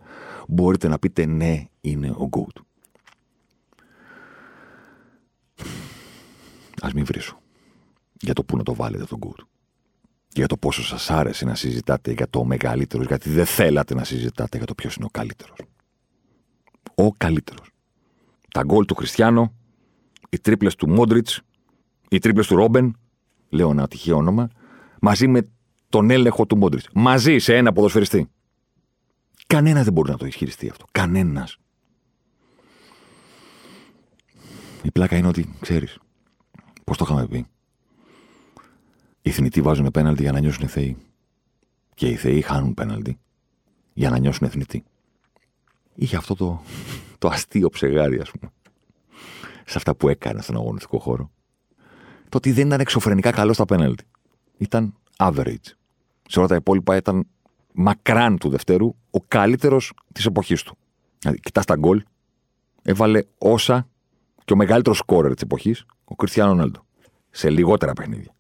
[0.48, 2.61] μπορείτε να πείτε ναι, είναι ο GOAT.
[6.83, 7.38] Ας μην βρίσω
[8.20, 9.44] για το πού να το βάλετε τον GOAT.
[10.33, 14.57] Για το πόσο σας άρεσε να συζητάτε για το μεγαλύτερος, γιατί δεν θέλατε να συζητάτε
[14.57, 15.59] για το ποιος είναι ο καλύτερος.
[16.94, 17.70] Ο καλύτερος.
[18.50, 19.54] Τα γκολ του Χριστιανό,
[20.28, 21.40] οι τρίπλες του Μόντριτς,
[22.09, 22.96] οι τρίπλες του Ρόμπεν,
[23.48, 24.48] λέω ένα τυχαίο όνομα,
[25.00, 25.42] μαζί με
[25.94, 26.88] τον έλεγχο του Μόντριτς.
[26.94, 28.28] Μαζί σε ένα ποδοσφαιριστή.
[29.46, 30.85] Κανένα δεν μπορεί να το ισχυριστεί αυτό.
[30.92, 31.59] Κανένας.
[34.83, 35.98] Η πλάκα είναι ότι, ξέρεις,
[36.85, 37.46] πώς το είχαμε πει.
[39.22, 40.96] Οι θνητοί βάζουν πέναλτι για να νιώσουν θεοί.
[41.94, 43.18] Και οι θεοί χάνουν πέναλτι
[43.92, 44.85] για να νιώσουν εθνητοί.
[45.94, 46.62] Είχε αυτό το,
[47.18, 48.52] το αστείο ψεγάρι, ας πούμε.
[49.66, 51.30] Σε αυτά που έκανε στον αγωνιστικό χώρο.
[52.28, 54.04] Το ότι δεν ήταν εξωφρενικά καλό στα πέναλτι.
[54.57, 55.83] Ήταν average.
[56.28, 57.26] Σε όλα τα υπόλοιπα ήταν
[57.72, 60.76] μακράν του Δευτέρου ο καλύτερος της εποχής του.
[61.18, 62.02] Δηλαδή, κοιτάς τα γκολ,
[62.82, 63.88] έβαλε όσα
[64.44, 66.87] και ο μεγαλύτερος σκόρερ της εποχής, ο Κριστιανό Ρονάλντο.
[67.30, 68.34] Σε λιγότερα παιχνίδια.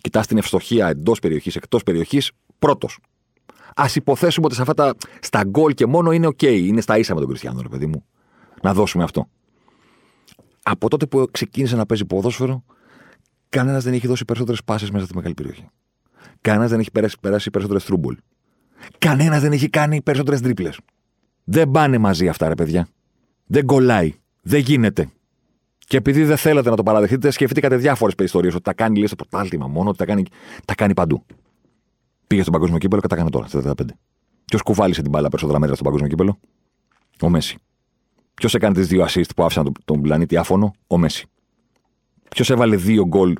[0.00, 2.98] Κοιτάς την ευστοχία εντός περιοχής, εκτός περιοχής, πρώτος.
[3.74, 6.42] Ας υποθέσουμε ότι σε αυτά τα, στα γκολ και μόνο είναι οκ.
[6.42, 8.04] Είναι στα ίσα με τον Κριστιανό, ρε παιδί μου.
[8.62, 9.28] Να δώσουμε αυτό.
[10.62, 12.64] Από τότε που ξεκίνησε να παίζει ποδόσφαιρο,
[13.48, 15.68] κανένας δεν έχει δώσει περισσότερες πάσες μέσα στη μεγάλη περιοχή.
[16.40, 18.16] Κανένας δεν έχει περάσει, περάσει περισσότερες through balls.
[18.98, 20.70] Κανένας δεν έχει κάνει περισσότερες τρίπλες.
[21.44, 22.88] Δεν πάνε μαζί αυτά, ρε παιδιά.
[23.46, 24.14] Δεν κολλάει.
[24.42, 25.08] Δεν γίνεται.
[25.78, 29.16] Και επειδή δεν θέλατε να το παραδεχτείτε, σκεφτήκατε διάφορες ιστορίε ότι τα κάνει λέει στο
[29.16, 30.22] πρωτάθλημα μόνο, ότι τα κάνει,
[30.64, 31.24] τα κάνει παντού.
[32.26, 33.84] Πήγε στον παγκόσμιο κύπελο και τα έκανε τώρα, στα 35.
[34.44, 36.38] Ποιος κουβάλισε την μπάλα περισσότερα μέτρα στον παγκόσμιο κύπελο,
[37.22, 37.58] Ο Μέση.
[38.34, 41.26] Ποιος έκανε τις δύο assist που άφησαν τον, τον πλανήτη άφωνο, Ο Μέση.
[42.28, 43.34] Ποιος έβαλε δύο γκολ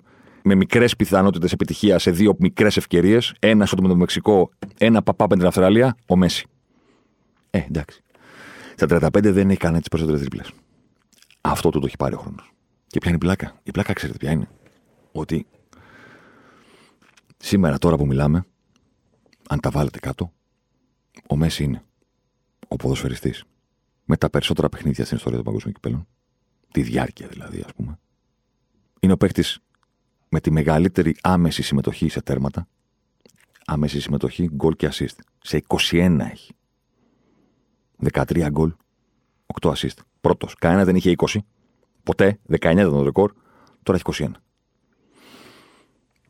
[0.48, 5.26] με μικρές πιθανότητες επιτυχίας σε δύο μικρές ευκαιρίες, ένα στο με το Μεξικό, ένα παπά
[5.30, 6.46] με την Αυστραλία, Ο Μέση.
[7.50, 8.02] Ε, εντάξει.
[8.74, 10.50] Στα 35 δεν έχει κανένα τις περισσότερες τρίπλες.
[11.40, 12.52] Αυτό του το έχει πάρει ο χρόνος.
[12.86, 14.48] Και ποια είναι η πλάκα; Η πλάκα, ξέρετε ποια είναι;
[15.12, 15.46] Ότι
[17.36, 18.44] σήμερα, τώρα που μιλάμε,
[19.48, 20.32] αν τα βάλετε κάτω,
[21.28, 21.82] ο Μέση είναι
[22.68, 23.44] ο ποδοσφαιριστής
[24.04, 26.06] με τα περισσότερα παιχνίδια στην ιστορία των παγκοσμίων κυπέλων.
[26.72, 27.98] Τη διάρκεια δηλαδή, ας πούμε.
[29.00, 29.60] Είναι ο παίκτης
[30.28, 32.68] με τη μεγαλύτερη άμεση συμμετοχή σε τέρματα.
[33.66, 35.16] Άμεση συμμετοχή, γκολ και assist.
[35.42, 36.52] Σε 21 έχει.
[38.12, 38.74] 13 γκολ,
[39.60, 39.96] 8 assist.
[40.20, 40.54] Πρώτος.
[40.54, 41.38] Κανένα δεν είχε 20.
[42.02, 42.38] Ποτέ.
[42.48, 43.32] 19 ήταν το ρεκόρ.
[43.82, 44.30] Τώρα έχει 21.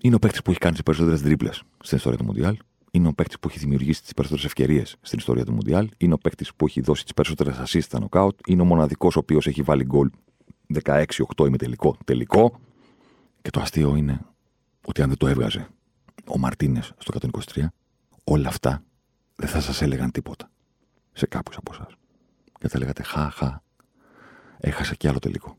[0.01, 2.57] Είναι ο παίκτης που έχει κάνει τις περισσότερες τρίπλε στην ιστορία του Μουντιάλ.
[2.90, 5.88] Είναι ο παίκτης που έχει δημιουργήσει τις περισσότερες ευκαιρίες στην ιστορία του Μουντιάλ.
[5.97, 8.38] Είναι ο παίκτης που έχει δώσει τις περισσότερες assist στα νοκάουτ.
[8.47, 10.11] Είναι ο μοναδικός ο οποίος έχει βάλει γκολ
[10.84, 11.57] 16-8 είμαι
[12.05, 12.61] τελικό.
[13.47, 13.51] Τελικό.
[13.51, 14.20] Και το αστείο είναι
[14.86, 15.68] ότι αν δεν το έβγαζε
[16.26, 17.18] ο Μαρτίνες στο
[17.55, 17.66] 123,
[18.24, 18.82] όλα αυτά
[19.36, 20.51] δεν θα σας έλεγαν τίποτα
[21.12, 21.97] σε κάποιους από εσάς.
[22.59, 23.61] Και θα λέγατε χα, χα.
[24.59, 25.59] Έχασα κι άλλο τελικό.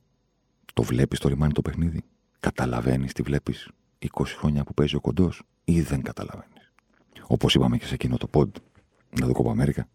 [0.73, 2.03] Το βλέπεις το ρημάνι το παιχνίδι;
[2.39, 3.69] Καταλαβαίνεις τι βλέπεις
[3.99, 6.71] 20 χρόνια που παίζει ο κοντός ή δεν καταλαβαίνεις;
[7.27, 8.55] Όπως είπαμε και σε εκείνο το πόντ,
[9.19, 9.87] να δω κόπα Αμέρικα,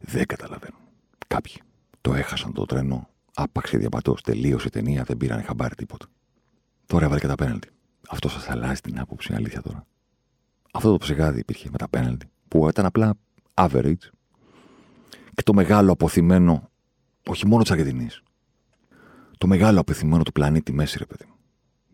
[0.00, 0.80] δεν καταλαβαίνουν.
[1.26, 1.54] Κάποιοι
[2.00, 6.06] το έχασαν το τρένο, άπαξε διαπατός, τελείωσε η ταινία, δεν πήραν χαμπάρι τίποτα.
[6.88, 7.68] Τώρα έβαλε και τα πέναλτι.
[8.08, 9.86] Αυτό σας αλλάζει την άποψη, αλήθεια τώρα.
[10.72, 13.14] Αυτό το ψεγάδι υπήρχε με τα πέναλτι, που ήταν απλά
[13.54, 14.08] average
[15.34, 16.70] και το μεγάλο αποθυμένο,
[17.28, 18.22] όχι μόνο της Αργεντινής,
[19.38, 21.34] το μεγάλο αποθυμένο του πλανήτη Μέση, ρε παιδί μου.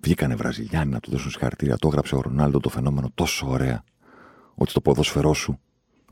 [0.00, 1.76] Βγήκανε Βραζιλιάνοι να του δώσουν συγχαρητήρια.
[1.76, 3.84] Το έγραψε ο Ρονάλντο το φαινόμενο τόσο ωραία,
[4.54, 5.60] ότι το ποδόσφαιρό σου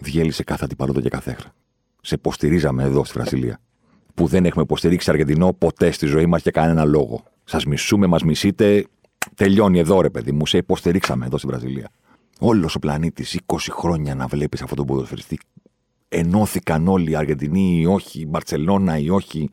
[0.01, 1.55] διέλυσε κάθε αντιπαλότητα και καθέχρα.
[2.01, 3.61] Σε υποστηρίζαμε εδώ στη Βραζιλία.
[4.15, 7.25] Που δεν έχουμε υποστηρίξει Αργεντινό ποτέ στη ζωή μας για κανένα λόγο.
[7.45, 8.87] Σας μισούμε, μας μισείτε.
[9.35, 10.47] Τελειώνει εδώ, ρε παιδί μου.
[10.47, 11.91] Σε υποστηρίξαμε εδώ στη Βραζιλία.
[12.39, 15.39] Όλος ο πλανήτης, 20 χρόνια να βλέπεις αυτόν τον ποδοσφαιριστή.
[16.09, 19.51] Ενώθηκαν όλοι οι Αργεντινοί ή όχι, η Μπαρσελόνα ή όχι.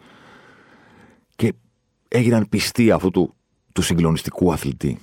[1.35, 1.53] Και
[2.07, 3.35] έγιναν πιστοί αυτού του,
[3.73, 4.97] του συγκλονιστικού αθλητή.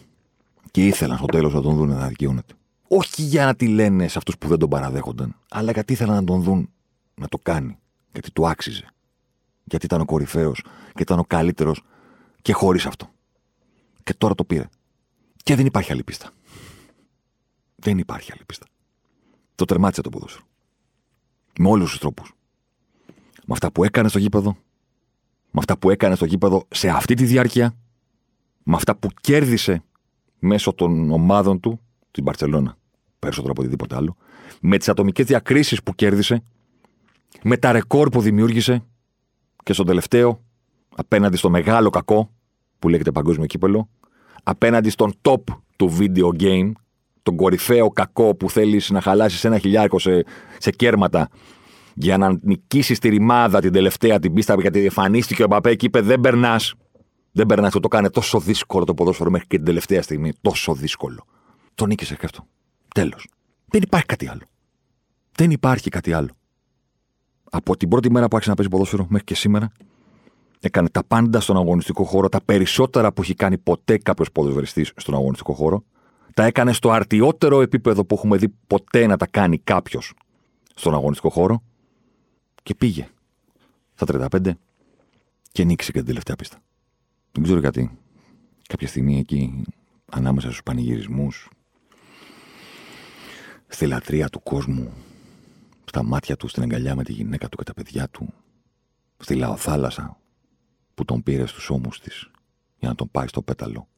[0.71, 2.55] Και ήθελαν στο τέλος να τον δουν να δικαιώνεται.
[2.89, 6.25] Όχι για να τη λένε σε αυτούς που δεν τον παραδέχονταν, αλλά γιατί ήθελαν να
[6.25, 6.71] τον δουν
[7.15, 7.79] να το κάνει.
[8.13, 8.85] Γιατί του άξιζε.
[9.65, 10.65] Γιατί ήταν ο κορυφαίος
[10.95, 11.83] και ήταν ο καλύτερος
[12.47, 13.11] και χωρίς αυτό.
[14.03, 14.69] Και τώρα το πήρε.
[15.43, 16.31] Και δεν υπάρχει άλλη πίστα.
[17.77, 18.67] Δεν υπάρχει άλλη πίστα.
[19.55, 20.45] Το τερμάτισε το ποδόσφαιρο.
[21.59, 22.33] Με όλους τους τρόπους.
[23.37, 24.57] Με αυτά που έκανε στο γήπεδο.
[25.51, 27.77] Με αυτά που έκανε στο γήπεδο σε αυτή τη διάρκεια.
[28.63, 29.85] Με αυτά που κέρδισε
[30.39, 31.81] μέσω των ομάδων του
[32.11, 32.77] την Παρσελώνα.
[33.19, 34.17] Περισσότερο από οτιδήποτε άλλο.
[34.61, 36.43] Με τις ατομικές διακρίσεις που κέρδισε.
[37.43, 38.85] Με τα ρεκόρ που δημιούργησε.
[39.63, 40.45] Και στο τελευταίο,
[40.97, 42.31] απέναντι στο μεγάλο κακό
[42.87, 43.89] που λέγεται Παγκόσμιο Κύπελο,
[44.43, 45.43] απέναντι στον top
[45.77, 46.73] του video game,
[47.23, 50.25] τον κορυφαίο κακό που θέλεις να χαλάσεις ένα χιλιάρικο σε,
[50.59, 51.29] σε κέρματα
[51.95, 56.01] για να νικήσεις τη ρημάδα την τελευταία την πίστα, γιατί εμφανίστηκε ο Μπαπέ και είπε:
[56.01, 56.75] Δεν περνάς.
[57.33, 57.67] Δεν περνάς.
[57.67, 60.33] Αυτό το κάνει τόσο δύσκολο το ποδόσφαιρο μέχρι και την τελευταία στιγμή.
[60.41, 61.25] Τόσο δύσκολο.
[61.75, 62.47] Το νίκησες και αυτό.
[62.95, 63.29] Τέλος.
[63.67, 64.43] Δεν υπάρχει κάτι άλλο.
[65.33, 66.31] Δεν υπάρχει κάτι άλλο.
[67.51, 69.73] Από την πρώτη μέρα που άρχισε να παίζει ποδόσφαιρο μέχρι και σήμερα,
[70.61, 75.15] έκανε τα πάντα στον αγωνιστικό χώρο, τα περισσότερα που έχει κάνει ποτέ κάποιος ποδοσφαιριστής στον
[75.15, 75.85] αγωνιστικό χώρο.
[76.35, 80.15] Τα έκανε στο αρτιότερο επίπεδο που έχουμε δει ποτέ να τα κάνει κάποιος
[80.75, 81.63] στον αγωνιστικό χώρο.
[82.63, 83.09] Και πήγε
[83.95, 84.51] στα 35
[85.53, 86.59] και νίκησε και την τελευταία πίστα.
[87.33, 87.99] Δεν ξέρω γιατί.
[88.69, 89.63] Κάποια στιγμή εκεί,
[90.11, 91.51] ανάμεσα στους πανηγυρισμούς,
[93.67, 94.93] στη λατρεία του κόσμου,
[95.85, 98.33] στα μάτια του, στην αγκαλιά με τη γυναίκα του και τα παιδιά του,
[99.19, 100.19] στη λαοθάλασσα
[100.97, 102.31] που τον πήρε στους ώμους της
[102.79, 103.89] για να τον πάει στο πέταλο.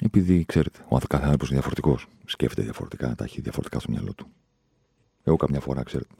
[0.00, 2.06] Επειδή, ξέρετε, ο κάθε άνθρωπο είναι διαφορετικός.
[2.24, 4.26] Σκέφτεται διαφορετικά, τα έχει διαφορετικά στο μυαλό του.
[5.22, 6.14] Εγώ καμιά φορά, ξέρετε,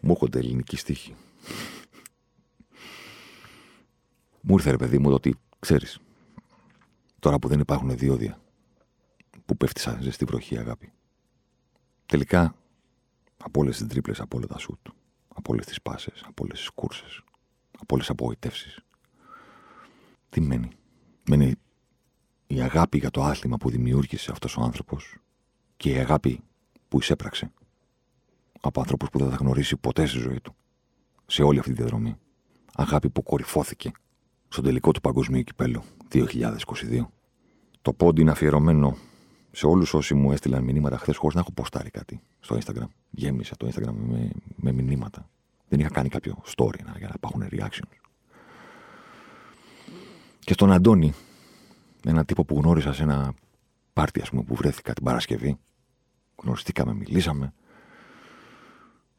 [0.00, 1.14] μου έρχονται ελληνικοί στίχοι.
[4.40, 5.98] μου ήρθε ρε παιδί μου το ότι, ξέρεις,
[7.18, 8.40] τώρα που δεν υπάρχουν διόδια,
[9.46, 10.92] που πέφτει σαν ζεστή βροχή αγάπη.
[12.06, 12.54] Τελικά,
[13.36, 14.88] από όλες τις τρίπλες, από όλα τα σουτ,
[15.28, 17.22] από όλες τις πάσες, από όλες τις κούρσες,
[17.72, 18.82] από όλες τις απογοητεύσεις,
[20.28, 20.68] τι μένει;
[21.28, 21.54] Μένει
[22.46, 25.16] η αγάπη για το άθλημα που δημιούργησε αυτός ο άνθρωπος
[25.76, 26.40] και η αγάπη
[26.88, 27.52] που εισέπραξε
[28.60, 30.54] από ανθρώπους που δεν θα γνωρίσει ποτέ στη ζωή του
[31.26, 32.16] σε όλη αυτή τη διαδρομή.
[32.74, 33.90] Αγάπη που κορυφώθηκε
[34.48, 37.06] στον τελικό του Παγκοσμίου Κυπέλου 2022.
[37.82, 38.96] Το πόντι είναι αφιερωμένο
[39.50, 42.86] σε όλους όσοι μου έστειλαν μηνύματα χθες χωρίς να έχω ποστάρει κάτι στο Instagram.
[43.10, 45.28] Γέμισα το Instagram με, με μηνύματα.
[45.68, 48.07] Δεν είχα κάνει κάποιο story να, για να υπάρχουν reactions.
[50.48, 51.14] Και στον Αντώνη,
[52.04, 53.34] ένα τύπο που γνώρισα σε ένα
[53.92, 55.58] πάρτι, ας πούμε, που βρέθηκα την Παρασκευή.
[56.42, 57.52] Γνωριστήκαμε, μιλήσαμε.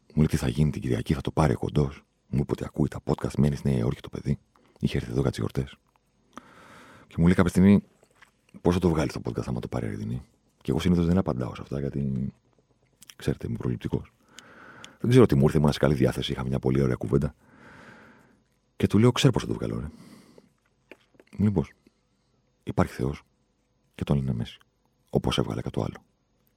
[0.07, 2.03] Μου λέει τι θα γίνει την Κυριακή, θα το πάρει κοντός.
[2.27, 4.39] Μου είπε ότι ακούει τα podcast, μένει στη Νέα Υόρκη το παιδί.
[4.79, 5.75] Είχε έρθει εδώ κάτι γιορτές.
[7.07, 7.83] Και μου λέει κάποια στιγμή
[8.61, 10.21] πώς θα το βγάλεις το podcast, άμα το πάρει Αρδινή.
[10.61, 12.33] Και εγώ συνήθως δεν απαντάω σε αυτά γιατί
[13.15, 14.11] ξέρετε, είμαι προληπτικός.
[14.99, 16.31] Δεν ξέρω τι μου ήρθε, ήμουν σε καλή διάθεση.
[16.31, 17.35] Είχα μια πολύ ωραία κουβέντα.
[18.75, 19.87] Και του λέω, ξέρω πώς θα το βγάλω, ρε.
[21.37, 21.65] Λοιπόν,
[22.63, 23.21] υπάρχει Θεός
[23.95, 24.57] και τον λένε Μέσι.
[25.09, 25.99] Όπως έβγαλε και το άλλο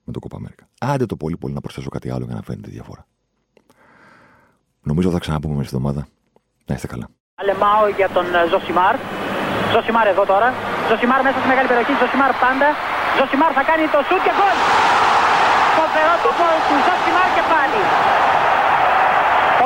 [0.05, 0.65] με το Κόπα Αμέρικα.
[0.81, 3.07] Άντε το πολύ πολύ να προσθέσω κάτι άλλο για να φαίνεται η διαφορά.
[4.83, 6.07] Νομίζω θα ξαναπούμε μέσα εβδομάδα.
[6.67, 7.07] Να είστε καλά.
[7.35, 8.97] Αλεμάο για τον ε, Ζοσιμάρ.
[9.73, 10.49] Ζοσιμάρ εδώ τώρα.
[10.89, 11.93] Ζοσιμάρ μέσα στη μεγάλη περιοχή.
[12.03, 12.69] Ζοσιμάρ πάντα.
[13.19, 14.57] Ζοσιμάρ θα κάνει το σουτ και γκολ.
[15.79, 17.81] Φοβερό το γκολ του Ζοσιμάρ και πάλι.